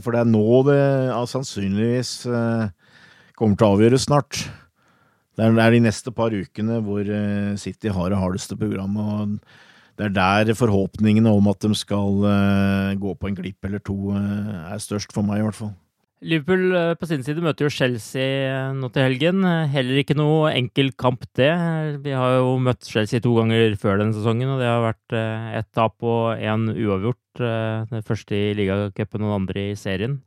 for 0.03 0.15
det 0.15 0.23
er 0.23 0.31
nå 0.31 0.61
det 0.67 0.79
ja, 0.81 1.21
sannsynligvis 1.31 2.11
eh, 2.27 2.65
kommer 3.39 3.59
til 3.59 3.67
å 3.67 3.75
avgjøres 3.77 4.07
snart. 4.09 4.41
Det 5.35 5.43
er, 5.43 5.55
det 5.55 5.63
er, 5.63 5.75
de 5.75 5.85
neste 5.85 6.11
par 6.15 6.35
ukene 6.35 6.81
hvor 6.83 7.07
eh, 7.07 7.55
City 7.59 7.91
har 7.91 8.11
det 8.11 8.19
hardeste 8.19 8.59
programmet. 8.59 8.99
og 9.03 9.95
Det 9.95 10.09
er 10.09 10.15
der 10.17 10.59
forhåpningene 10.59 11.31
om 11.31 11.47
at 11.51 11.63
de 11.63 11.71
skal 11.75 12.27
eh, 12.31 12.91
gå 12.99 13.15
på 13.15 13.31
en 13.31 13.39
glipp 13.39 13.67
eller 13.67 13.83
to, 13.83 14.11
eh, 14.15 14.53
er 14.73 14.83
størst 14.83 15.15
for 15.15 15.27
meg, 15.27 15.39
i 15.39 15.47
hvert 15.47 15.59
fall. 15.59 15.75
Liverpool 16.25 16.73
eh, 16.73 16.93
på 16.97 17.07
sin 17.09 17.23
side 17.25 17.43
møter 17.43 17.67
jo 17.67 17.73
Chelsea 17.73 18.25
eh, 18.49 18.71
nå 18.73 18.89
til 18.93 19.05
helgen. 19.05 19.45
Heller 19.71 20.01
ikke 20.01 20.17
noe 20.17 20.53
enkel 20.55 20.91
kamp, 20.97 21.27
det. 21.37 21.51
Vi 22.05 22.15
har 22.15 22.39
jo 22.39 22.55
møtt 22.61 22.87
Chelsea 22.89 23.21
to 23.23 23.35
ganger 23.37 23.75
før 23.81 24.01
denne 24.01 24.15
sesongen, 24.15 24.55
og 24.55 24.61
det 24.61 24.69
har 24.69 24.81
vært 24.87 25.17
eh, 25.17 25.51
ett 25.59 25.69
tap 25.75 26.05
og 26.05 26.41
én 26.41 26.69
uavgjort. 26.73 27.21
Det 27.35 27.99
første 28.07 28.37
i 28.37 28.53
ligacupen 28.55 29.25
og 29.25 29.27
den 29.27 29.37
andre 29.41 29.63
i 29.73 29.75
serien. 29.75 30.21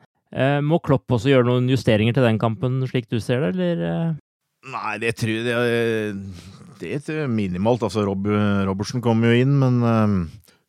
Må 0.61 0.77
Klopp 0.85 1.09
også 1.17 1.31
gjøre 1.31 1.47
noen 1.49 1.71
justeringer 1.73 2.13
til 2.13 2.27
den 2.27 2.37
kampen, 2.37 2.83
slik 2.85 3.07
du 3.09 3.17
ser 3.25 3.47
det, 3.47 3.55
eller? 3.55 4.11
Nei, 4.69 4.99
det 5.01 5.15
tror 5.17 5.31
jeg 5.33 5.47
det, 6.83 6.91
er 7.01 7.33
minimalt. 7.33 7.87
Altså, 7.89 8.05
Rob, 8.05 8.29
Robertsen 8.69 9.01
kom 9.01 9.25
jo 9.25 9.33
inn, 9.33 9.57
men 9.57 9.81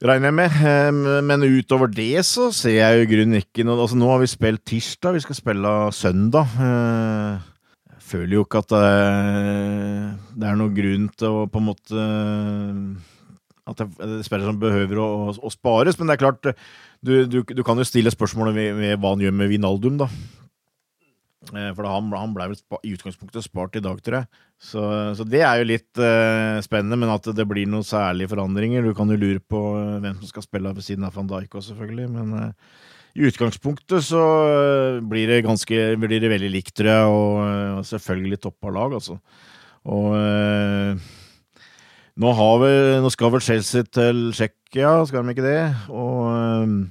regner 0.06 0.30
jeg 0.30 0.38
med. 0.38 1.24
Men 1.28 1.44
utover 1.44 1.92
det 1.92 2.24
så 2.28 2.50
ser 2.56 2.78
jeg 2.78 3.04
i 3.04 3.10
grunnen 3.10 3.42
ikke 3.42 3.66
noe 3.68 3.84
Altså, 3.84 4.00
nå 4.00 4.10
har 4.12 4.22
vi 4.22 4.32
spilt 4.32 4.64
tirsdag, 4.68 5.18
vi 5.18 5.24
skal 5.26 5.38
spille 5.38 5.76
søndag. 5.96 6.56
Jeg 6.60 8.06
føler 8.10 8.38
jo 8.38 8.46
ikke 8.46 8.64
at 8.64 8.74
det 8.74 10.50
er 10.50 10.60
noen 10.60 10.76
grunn 10.76 11.08
til 11.20 11.42
å 11.44 11.46
på 11.52 11.62
en 11.62 11.68
måte 11.68 12.08
At 13.70 13.84
det 13.84 14.24
spiller 14.26 14.48
som 14.50 14.62
behøver 14.62 15.04
å, 15.04 15.10
å, 15.36 15.54
spares. 15.54 16.00
Men 16.00 16.10
det 16.10 16.18
er 16.18 16.24
klart, 16.24 16.52
du, 17.06 17.14
du, 17.30 17.42
du 17.44 17.64
kan 17.68 17.78
jo 17.78 17.88
stille 17.88 18.14
spørsmålet 18.14 18.56
ved, 18.56 18.76
ved 18.80 18.98
hva 18.98 19.14
han 19.14 19.22
gjør 19.24 19.36
med 19.36 19.52
Vinaldum, 19.52 20.00
da. 20.02 20.10
Eh, 21.48 21.72
for 21.72 21.88
han, 21.88 22.12
han 22.12 22.34
ble 22.36 22.50
vel 22.52 22.80
i 22.84 22.94
utgangspunktet 22.98 23.46
spart 23.46 23.78
i 23.80 23.84
dag, 23.84 24.00
tror 24.04 24.20
jeg. 24.20 24.28
Så, 24.60 24.82
så 25.16 25.24
det 25.24 25.40
er 25.40 25.62
jo 25.62 25.70
litt 25.70 26.02
uh, 26.04 26.60
spennende, 26.60 26.98
men 27.00 27.12
at 27.14 27.30
det 27.32 27.46
blir 27.48 27.70
noen 27.72 27.86
særlige 27.88 28.28
forandringer 28.34 28.84
Du 28.84 28.92
kan 28.92 29.08
jo 29.08 29.16
lure 29.16 29.40
på 29.40 29.62
uh, 29.72 30.02
hvem 30.04 30.18
som 30.20 30.28
skal 30.34 30.44
spille 30.44 30.74
ved 30.76 30.84
siden 30.84 31.06
av 31.08 31.16
van 31.16 31.30
Dijk 31.30 31.56
òg, 31.56 31.64
selvfølgelig. 31.64 32.08
Men 32.12 32.34
uh, 32.36 32.90
i 33.16 33.24
utgangspunktet 33.30 34.04
så 34.06 34.24
blir 35.10 35.32
det 35.32 35.46
ganske 35.48 35.78
blir 36.00 36.20
det 36.22 36.30
veldig 36.30 36.52
likt, 36.52 36.74
tror 36.78 36.92
jeg. 36.92 37.08
Og 37.80 37.88
selvfølgelig 37.88 38.42
toppa 38.44 38.74
lag, 38.76 38.94
altså. 39.00 39.16
Og 39.90 40.14
nå, 42.20 42.34
vi, 42.62 42.70
nå, 43.02 43.10
skal 43.16 43.34
vel 43.34 43.44
Chelsea 43.44 43.88
til 43.88 44.28
Tsjekkia, 44.36 44.92
skal 45.10 45.26
de 45.26 45.34
ikke 45.34 45.48
det? 45.48 45.64
Og 45.90 46.86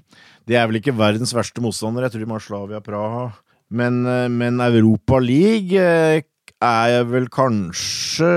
det 0.49 0.59
er 0.59 0.67
vel 0.67 0.81
ikke 0.81 0.97
verdens 0.99 1.37
verste 1.37 1.63
motstander. 1.63 2.09
Jeg 2.09 2.17
tror 2.17 2.25
de 2.25 2.33
ha 2.35 2.41
Slavia 2.43 2.83
Praha. 2.83 3.29
Men, 3.71 4.05
eh, 4.07 4.29
men 4.33 4.61
Europa 4.65 5.21
League 5.21 5.77
eh, 5.77 6.23
er 6.59 7.05
vel 7.07 7.29
kanskje 7.31 8.31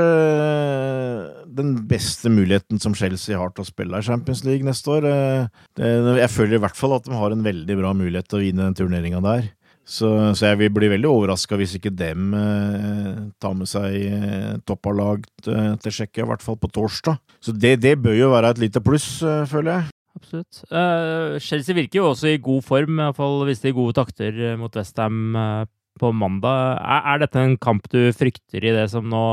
den 1.52 1.72
beste 1.89 2.30
muligheten 2.30 2.80
som 2.80 2.94
Chelsea 2.96 3.38
har 3.38 3.54
til 3.56 3.65
å 3.65 3.70
spille 3.70 3.98
i 3.98 4.06
Champions 4.06 4.44
League 4.46 4.67
neste 4.67 4.94
år. 4.94 5.08
Eh, 5.08 6.20
jeg 6.22 6.34
føler 6.34 6.60
i 6.60 6.62
hvert 6.62 6.78
fall 6.78 6.98
at 6.98 7.08
de 7.08 7.17
har 7.17 7.34
en 7.34 7.48
veldig 7.48 7.80
bra 7.80 7.96
mulighet 7.98 8.30
til 8.30 8.39
å 8.39 8.46
vinne 8.46 8.67
den 8.70 8.78
turneringa 8.78 9.24
der. 9.26 9.50
Så, 9.91 10.08
så, 10.38 10.52
jeg 10.52 10.60
vil 10.60 10.74
bli 10.76 10.88
veldig 10.91 11.10
overraska 11.10 11.58
hvis 11.60 11.74
ikke 11.80 11.91
dem 11.98 12.36
eh, 12.38 13.15
tar 13.41 13.56
med 13.58 13.67
seg 13.67 13.96
eh, 13.98 14.52
toppa 14.67 14.94
lag 14.96 15.26
til, 15.41 15.80
Tsjekkia, 15.82 16.24
i 16.24 16.30
hvert 16.30 16.46
fall 16.46 16.60
på 16.62 16.70
torsdag. 16.72 17.17
Så 17.41 17.56
det, 17.56 17.80
det, 17.82 17.98
bør 18.00 18.15
jo 18.15 18.30
være 18.36 18.54
et 18.54 18.62
lite 18.62 18.84
pluss, 18.86 19.17
eh, 19.26 19.44
føler 19.50 19.74
jeg 19.80 19.89
absolutt. 20.17 20.62
Uh, 20.71 21.38
Chelsea 21.43 21.78
virker 21.78 22.02
jo 22.02 22.10
også 22.12 22.32
i 22.32 22.41
god 22.41 22.65
form, 22.67 22.97
i 22.97 23.06
hvert 23.08 23.19
fall 23.19 23.43
hvis 23.47 23.63
de 23.63 23.76
gode 23.76 23.95
takter 23.97 24.36
eh, 24.36 24.58
mot 24.60 24.76
Westham 24.76 25.36
uh, 25.38 25.65
på 26.02 26.12
mandag. 26.15 26.80
Er, 26.80 27.04
er, 27.13 27.21
dette 27.24 27.41
en 27.41 27.58
kamp 27.62 27.89
du 27.91 28.00
frykter 28.15 28.63
i 28.63 28.74
det 28.76 28.88
som 28.93 29.08
nå 29.12 29.26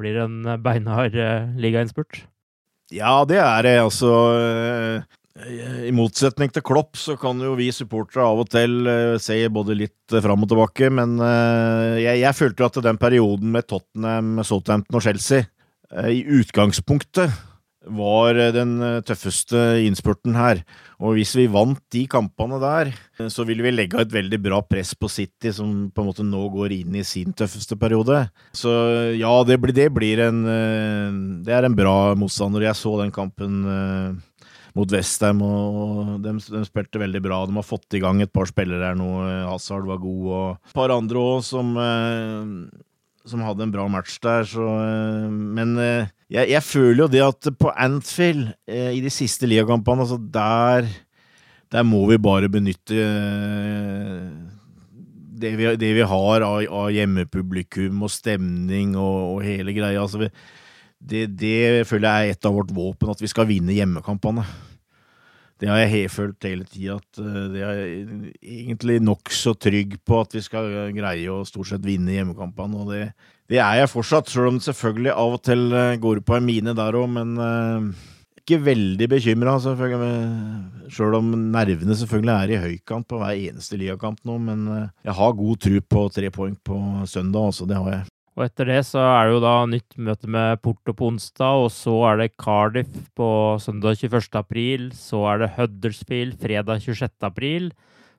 blir 0.00 0.22
en 0.24 0.40
beinhard 0.64 1.16
uh, 1.18 1.48
ligainnspurt? 1.60 2.24
Ja, 2.94 3.20
det 3.28 3.36
er 3.42 3.66
det. 3.66 3.74
Altså 3.82 4.10
I 5.84 5.90
motsetning 5.92 6.48
til 6.48 6.64
Klopp 6.64 6.96
så 6.96 7.18
kan 7.20 7.36
jo 7.44 7.52
vi 7.58 7.66
supportere 7.68 8.24
av 8.24 8.40
og 8.40 8.48
til 8.48 8.88
se 9.20 9.36
både 9.52 9.76
litt 9.76 10.16
fram 10.24 10.46
og 10.46 10.48
tilbake, 10.48 10.88
men 10.88 11.20
jeg, 12.00 12.22
jeg 12.22 12.38
følte 12.38 12.64
jo 12.64 12.70
at 12.70 12.80
den 12.86 12.96
perioden 12.96 13.52
med 13.52 13.68
Tottenham, 13.68 14.40
Southampton 14.40 14.96
og 14.96 15.04
Chelsea 15.04 15.44
i 16.08 16.24
utgangspunktet 16.40 17.36
var 17.86 18.36
den 18.52 18.72
tøffeste 19.06 19.58
innspurten 19.86 20.34
her. 20.36 20.62
Og 20.98 21.14
hvis 21.16 21.36
vi 21.38 21.46
vant 21.50 21.80
de 21.94 22.02
kampene 22.10 22.58
der, 22.62 22.90
så 23.30 23.46
ville 23.46 23.62
vi 23.64 23.72
legge 23.74 24.00
et 24.02 24.12
veldig 24.12 24.40
bra 24.42 24.58
press 24.66 24.94
på 24.98 25.10
City, 25.12 25.52
som 25.54 25.88
på 25.94 26.02
en 26.02 26.08
måte 26.10 26.26
nå 26.26 26.42
går 26.54 26.74
inn 26.80 26.98
i 26.98 27.04
sin 27.06 27.32
tøffeste 27.38 27.78
periode. 27.78 28.24
Så 28.56 28.72
ja, 29.16 29.30
det 29.46 29.60
blir, 29.62 29.76
det 29.76 29.88
blir 29.94 30.24
en 30.26 30.42
Det 31.46 31.54
er 31.54 31.68
en 31.68 31.78
bra 31.78 32.14
motstander. 32.18 32.66
Jeg 32.66 32.80
så 32.80 32.96
den 33.00 33.14
kampen 33.14 33.62
mot 34.78 34.92
Westham, 34.94 35.42
og 35.42 36.18
de, 36.24 36.34
de, 36.38 36.62
spilte 36.66 37.00
veldig 37.02 37.22
bra. 37.24 37.42
De 37.48 37.56
har 37.56 37.66
fått 37.66 37.96
i 37.98 38.02
gang 38.02 38.20
et 38.22 38.32
par 38.34 38.48
spillere 38.50 38.90
her 38.90 38.98
nå. 38.98 39.10
Hazard 39.48 39.88
var 39.88 40.00
god, 40.02 40.26
og 40.28 40.70
et 40.70 40.76
par 40.76 40.94
andre 40.94 41.22
òg 41.22 41.42
som, 41.46 41.72
eh, 41.82 42.52
som 43.30 43.42
hadde 43.44 43.66
en 43.66 43.74
bra 43.74 43.86
match 43.92 44.18
der, 44.24 44.46
så 44.48 44.68
eh, 44.82 45.28
Men 45.28 45.76
eh, 45.82 46.10
jeg, 46.28 46.50
jeg, 46.52 46.62
føler 46.64 47.04
jo 47.04 47.10
det 47.12 47.24
at 47.24 47.50
på 47.58 47.72
Anfield, 47.72 48.52
i 48.68 49.00
de 49.04 49.12
siste 49.12 49.48
ligakampene, 49.48 50.04
altså 50.04 50.18
der 50.20 50.88
der 51.68 51.84
må 51.84 52.06
vi 52.08 52.16
bare 52.16 52.48
benytte 52.48 52.96
det 55.38 55.50
vi, 55.58 55.66
det 55.78 55.90
vi 55.94 56.06
har 56.10 56.44
av, 56.44 56.62
av, 56.64 56.88
hjemmepublikum 56.92 58.02
og 58.06 58.12
stemning 58.12 58.96
og, 58.96 59.36
og 59.36 59.44
hele 59.46 59.74
greia. 59.76 60.00
Altså 60.02 60.28
det, 60.98 61.28
det, 61.38 61.86
føler 61.86 62.08
jeg 62.08 62.32
er 62.32 62.36
et 62.38 62.48
av 62.48 62.56
vårt 62.56 62.72
våpen, 62.74 63.12
at 63.12 63.22
vi 63.22 63.30
skal 63.30 63.48
vinne 63.50 63.76
hjemmekampene. 63.76 64.44
Det 65.58 65.70
har 65.70 65.80
jeg 65.82 65.90
helt 65.94 66.14
følt 66.14 66.46
hele 66.46 66.66
tida, 66.68 66.98
at 67.00 67.20
eh, 67.22 67.46
det 67.50 67.62
er 67.66 67.80
egentlig 68.42 68.98
nokså 69.02 69.56
trygg 69.58 69.96
på 70.06 70.20
at 70.22 70.36
vi 70.36 70.42
skal 70.44 70.92
greie 70.94 71.32
å 71.32 71.46
stort 71.48 71.72
sett 71.72 71.86
vinne 71.86 72.14
hjemmekampene. 72.14 72.78
Og 72.78 72.92
det, 72.92 73.08
det 73.50 73.58
er 73.58 73.80
jeg 73.80 73.90
fortsatt, 73.90 74.30
selv 74.30 74.52
om 74.52 74.60
det 74.60 74.68
selvfølgelig 74.68 75.16
av 75.16 75.34
og 75.38 75.42
til 75.48 75.66
eh, 75.74 75.96
går 76.02 76.22
på 76.26 76.38
en 76.38 76.46
mine 76.46 76.76
der 76.78 76.98
òg, 77.00 77.08
men 77.16 77.34
uh, 77.42 78.06
ikke 78.38 78.60
veldig 78.64 79.08
bekymra, 79.10 79.56
sjøl 79.60 81.18
om 81.18 81.34
nervene 81.52 81.96
selvfølgelig 81.98 82.34
er 82.36 82.52
i 82.54 82.60
høykant 82.62 83.08
på 83.10 83.18
hver 83.20 83.34
eneste 83.50 83.80
ligakamp 83.80 84.22
nå. 84.24 84.38
Men 84.46 84.62
jeg 85.04 85.16
har 85.18 85.34
god 85.42 85.64
tro 85.66 85.82
på 85.96 86.06
tre 86.14 86.30
poeng 86.32 86.54
på 86.64 86.78
søndag, 87.10 87.50
altså. 87.50 87.66
det 87.68 87.76
har 87.82 87.92
jeg. 87.98 88.06
Og 88.38 88.44
etter 88.46 88.68
det 88.70 88.84
så 88.86 89.02
er 89.02 89.26
det 89.26 89.32
jo 89.34 89.42
da 89.42 89.52
nytt 89.66 89.96
møte 89.98 90.28
med 90.30 90.60
Porto 90.62 90.92
på 90.94 91.08
onsdag, 91.10 91.64
og 91.64 91.72
så 91.74 91.96
er 92.06 92.20
det 92.20 92.36
Cardiff 92.38 93.08
på 93.18 93.30
søndag 93.58 93.98
21. 93.98 94.28
april. 94.38 94.84
Så 94.94 95.24
er 95.26 95.42
det 95.42 95.48
Huddersfield 95.56 96.36
fredag 96.38 96.84
26. 96.84 97.10
april. 97.26 97.72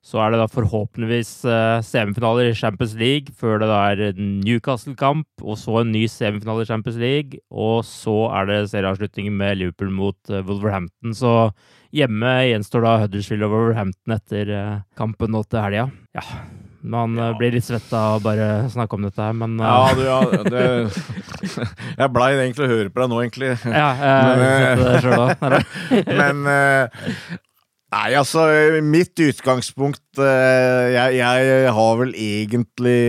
Så 0.04 0.20
er 0.20 0.32
det 0.32 0.42
da 0.42 0.50
forhåpentligvis 0.52 1.32
uh, 1.48 1.80
semifinaler 1.84 2.52
i 2.52 2.56
Champions 2.56 2.98
League, 3.00 3.32
før 3.36 3.64
det 3.64 3.72
da 3.72 3.80
er 3.94 4.20
Newcastle-kamp, 4.20 5.28
og 5.40 5.60
så 5.60 5.82
en 5.82 5.94
ny 5.96 6.06
semifinale 6.12 6.68
i 6.68 6.70
Champions 6.70 7.00
League. 7.00 7.40
Og 7.52 7.84
så 7.88 8.18
er 8.36 8.52
det 8.52 8.62
serieavslutning 8.74 9.32
med 9.40 9.62
Liverpool 9.62 9.92
mot 9.96 10.20
uh, 10.32 10.44
Wolverhampton. 10.44 11.16
Så 11.16 11.54
hjemme 11.96 12.42
gjenstår 12.52 12.84
da 12.84 12.98
Huddersfield 13.06 13.48
og 13.48 13.56
Wolverhampton 13.56 14.20
etter 14.20 14.52
uh, 14.52 14.82
kampen 15.00 15.32
nå 15.36 15.48
til 15.48 15.64
helga. 15.64 15.88
Ja, 16.16 16.28
man 16.82 17.18
ja. 17.20 17.34
blir 17.38 17.52
litt 17.56 17.66
svetta 17.68 18.02
av 18.14 18.24
bare 18.24 18.70
snakke 18.72 18.96
om 18.96 19.06
dette 19.08 19.24
her, 19.24 19.36
men 19.36 19.58
Ja, 19.60 19.92
du, 19.96 20.04
ja 20.06 20.20
det, 20.46 20.64
Jeg 22.00 22.14
blei 22.16 22.32
egentlig 22.38 22.66
å 22.66 22.72
høre 22.72 22.94
på 22.94 23.04
deg 23.04 23.12
nå, 23.12 23.22
egentlig. 23.26 23.52
Ja, 23.82 23.90
jeg 24.00 24.80
men, 24.80 25.14
òg. 25.20 25.46
men 26.22 26.44
Nei, 27.90 28.10
altså, 28.14 28.44
mitt 28.86 29.18
utgangspunkt 29.26 30.20
jeg, 30.22 31.16
jeg, 31.18 31.72
har 31.74 31.96
vel 31.98 32.12
egentlig 32.14 33.00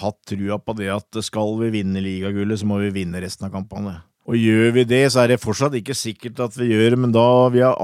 hatt 0.00 0.16
trua 0.30 0.56
på 0.56 0.74
det 0.78 0.88
at 0.94 1.20
skal 1.26 1.58
vi 1.60 1.68
vinne 1.74 2.00
ligagullet, 2.00 2.62
så 2.62 2.70
må 2.70 2.80
vi 2.80 2.88
vinne 2.94 3.20
resten 3.20 3.50
av 3.50 3.52
kampene. 3.52 3.98
Og 4.30 4.38
gjør 4.38 4.72
vi 4.78 4.86
det, 4.88 5.02
så 5.12 5.24
er 5.24 5.34
det 5.34 5.42
fortsatt 5.42 5.76
ikke 5.76 5.96
sikkert 5.98 6.40
at 6.40 6.56
vi 6.56 6.70
gjør 6.70 6.94
det, 6.94 7.00
men 7.04 7.12
da 7.14 7.28
vi 7.52 7.60
har 7.64 7.76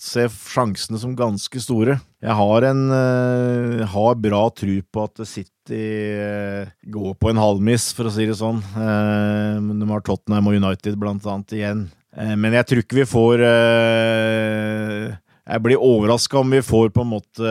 ser 0.00 0.28
sjansene 0.28 0.98
som 1.00 1.16
ganske 1.16 1.60
store. 1.62 1.98
Jeg 2.24 2.36
har, 2.36 2.66
en, 2.68 2.82
uh, 2.92 3.84
har 3.88 4.16
bra 4.20 4.42
tro 4.52 4.78
på 4.92 5.04
at 5.06 5.22
City 5.28 5.82
uh, 6.20 6.68
går 6.92 7.14
på 7.20 7.30
en 7.32 7.40
halvmiss, 7.40 7.92
for 7.96 8.08
å 8.08 8.12
si 8.12 8.26
det 8.28 8.36
sånn. 8.38 8.60
Uh, 8.76 9.60
de 9.72 9.88
har 9.90 10.04
Tottenham 10.04 10.50
og 10.50 10.58
United 10.58 10.98
blant 11.00 11.26
annet 11.26 11.56
igjen. 11.56 11.86
men 12.16 12.54
jeg 12.56 12.64
tror 12.64 12.80
ikke 12.80 12.96
vi 12.96 13.04
får 13.04 13.42
Jeg 15.44 15.60
blir 15.60 15.82
overraska 15.84 16.38
om 16.40 16.50
vi 16.50 16.62
får 16.64 16.88
på 16.94 17.02
en 17.04 17.10
måte 17.10 17.50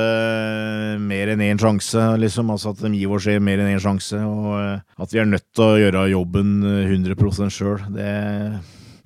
mer 0.97 1.29
enn 1.29 1.43
én 1.45 1.61
sjanse, 1.61 2.01
liksom. 2.17 2.49
Altså 2.49 2.73
at 2.73 2.81
de 2.81 2.89
gir 2.97 3.13
oss 3.13 3.27
mer 3.39 3.61
enn 3.61 3.75
én 3.75 3.83
sjanse, 3.83 4.17
og 4.17 4.81
at 4.97 5.13
vi 5.13 5.21
er 5.21 5.29
nødt 5.29 5.45
til 5.53 5.63
å 5.67 5.79
gjøre 5.83 6.09
jobben 6.15 6.51
100 6.65 7.53
sjøl. 7.53 7.85
Det, 7.93 8.11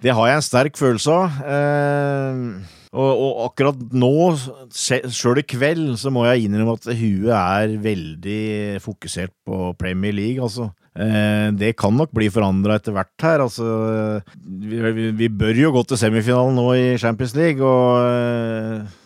det 0.02 0.16
har 0.16 0.32
jeg 0.32 0.40
en 0.40 0.48
sterk 0.48 0.80
følelse 0.80 1.12
av. 1.12 2.78
Og, 2.90 3.10
og, 3.10 3.34
akkurat 3.46 3.82
nå, 3.94 4.14
sjøl 4.74 5.44
i 5.44 5.46
kveld, 5.46 5.92
så 6.02 6.10
må 6.14 6.24
jeg 6.26 6.48
innrømme 6.48 6.74
at 6.80 6.88
huet 6.98 7.30
er 7.36 7.76
veldig 7.84 8.42
fokusert 8.82 9.36
på 9.46 9.74
Premier 9.78 10.16
League, 10.18 10.42
altså. 10.42 10.72
Eh, 10.98 11.52
det 11.54 11.76
kan 11.78 11.94
nok 11.94 12.10
bli 12.18 12.32
forandra 12.34 12.80
etter 12.80 12.96
hvert 12.96 13.26
her. 13.26 13.44
Altså, 13.46 13.68
vi, 14.42 14.82
vi, 14.82 15.12
vi, 15.22 15.30
bør 15.30 15.62
jo 15.62 15.74
gå 15.78 15.84
til 15.86 16.02
semifinalen 16.02 16.58
nå 16.58 16.66
i 16.76 16.88
Champions 17.02 17.36
League, 17.38 17.62
og 17.62 18.02
eh, 18.10 18.98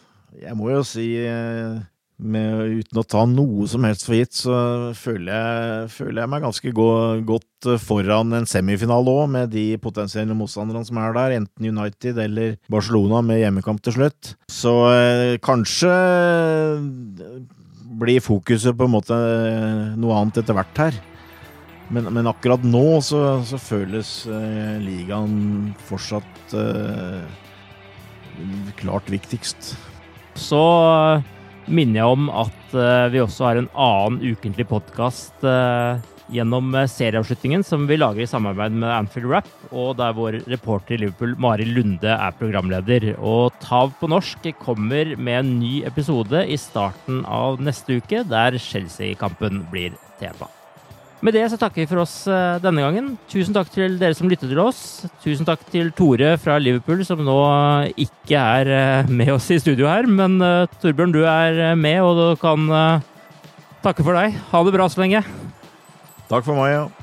jeg 0.45 0.57
må 0.57 0.71
jo 0.71 0.85
si 0.87 1.09
eh, 1.19 1.83
med, 2.21 2.79
uten 2.83 2.99
å 3.01 3.05
ta 3.07 3.23
noe 3.29 3.65
som 3.69 3.85
helst 3.87 4.05
for 4.07 4.17
gitt, 4.17 4.35
så 4.37 4.55
føler 4.97 5.31
jeg, 5.33 5.87
føler 5.95 6.23
jeg 6.23 6.31
meg 6.33 6.45
ganske 6.45 6.73
go 6.75 6.87
godt 7.25 7.69
foran 7.83 8.35
en 8.37 8.47
semifinale 8.49 9.13
òg, 9.13 9.31
med 9.33 9.53
de 9.53 9.65
potensielle 9.81 10.35
motstanderne 10.37 10.85
som 10.87 10.99
er 11.01 11.15
der, 11.17 11.37
enten 11.39 11.69
United 11.69 12.19
eller 12.25 12.57
Barcelona 12.71 13.23
med 13.25 13.41
hjemmekamp 13.41 13.83
til 13.83 13.97
slutt. 13.97 14.33
Så 14.51 14.75
eh, 14.91 15.39
kanskje 15.43 15.93
blir 18.03 18.23
fokuset 18.23 18.75
på 18.77 18.87
en 18.87 18.95
måte 18.95 19.17
noe 19.99 20.19
annet 20.19 20.41
etter 20.41 20.57
hvert 20.57 20.85
her. 20.85 21.01
Men, 21.93 22.07
men 22.15 22.29
akkurat 22.29 22.63
nå 22.65 23.01
så, 23.05 23.43
så 23.45 23.59
føles 23.61 24.23
eh, 24.31 24.77
ligaen 24.81 25.73
fortsatt 25.89 26.55
eh, 26.57 27.23
klart 28.79 29.11
viktigst. 29.13 29.73
Så 30.39 30.61
minner 31.67 32.01
jeg 32.01 32.15
om 32.15 32.31
at 32.33 32.73
uh, 32.75 33.11
vi 33.13 33.21
også 33.23 33.47
har 33.47 33.59
en 33.59 33.69
annen 33.73 34.33
ukentlig 34.33 34.65
podkast 34.69 35.45
uh, 35.45 35.99
gjennom 36.33 36.71
uh, 36.75 36.85
serieavslutningen 36.89 37.65
som 37.67 37.85
vi 37.89 37.99
lager 37.99 38.23
i 38.23 38.29
samarbeid 38.29 38.75
med 38.75 38.89
Anfield 38.91 39.29
Rap, 39.31 39.49
og 39.71 39.97
der 39.99 40.15
vår 40.17 40.39
reporter 40.51 40.97
i 40.97 41.03
Liverpool 41.03 41.35
Mari 41.41 41.67
Lunde 41.69 42.15
er 42.15 42.39
programleder. 42.39 43.13
Og 43.19 43.53
Tav 43.63 43.93
på 43.99 44.09
norsk 44.11 44.49
kommer 44.63 45.15
med 45.17 45.39
en 45.43 45.53
ny 45.61 45.75
episode 45.89 46.45
i 46.47 46.59
starten 46.59 47.23
av 47.29 47.61
neste 47.63 48.01
uke, 48.01 48.25
der 48.27 48.59
Chelsea-kampen 48.61 49.65
blir 49.71 49.95
tema. 50.21 50.51
Med 51.23 51.37
det 51.37 51.45
så 51.47 51.57
takker 51.59 51.83
vi 51.83 51.87
for 51.87 52.01
oss 52.03 52.15
eh, 52.27 52.57
denne 52.59 52.83
gangen. 52.83 53.13
Tusen 53.31 53.55
takk 53.55 53.69
til 53.71 53.95
dere 54.01 54.15
som 54.17 54.27
lyttet 54.27 54.51
til 54.51 54.59
oss. 54.59 55.05
Tusen 55.23 55.47
takk 55.47 55.63
til 55.71 55.93
Tore 55.95 56.33
fra 56.41 56.57
Liverpool, 56.59 57.05
som 57.07 57.23
nå 57.23 57.37
ikke 57.95 58.41
er 58.41 58.71
eh, 58.75 59.11
med 59.11 59.31
oss 59.37 59.47
i 59.55 59.61
studio 59.63 59.87
her. 59.87 60.09
Men 60.09 60.35
Torbjørn, 60.83 61.15
du 61.15 61.21
er 61.23 61.77
med, 61.79 62.01
og 62.03 62.19
du 62.19 62.41
kan 62.43 62.67
takke 63.85 64.03
for 64.03 64.19
deg. 64.19 64.35
Ha 64.51 64.65
det 64.67 64.75
bra 64.75 64.89
så 64.91 65.05
lenge. 65.05 65.23
Takk 66.27 66.43
for 66.43 66.59
meg, 66.59 66.75
ja. 66.75 67.02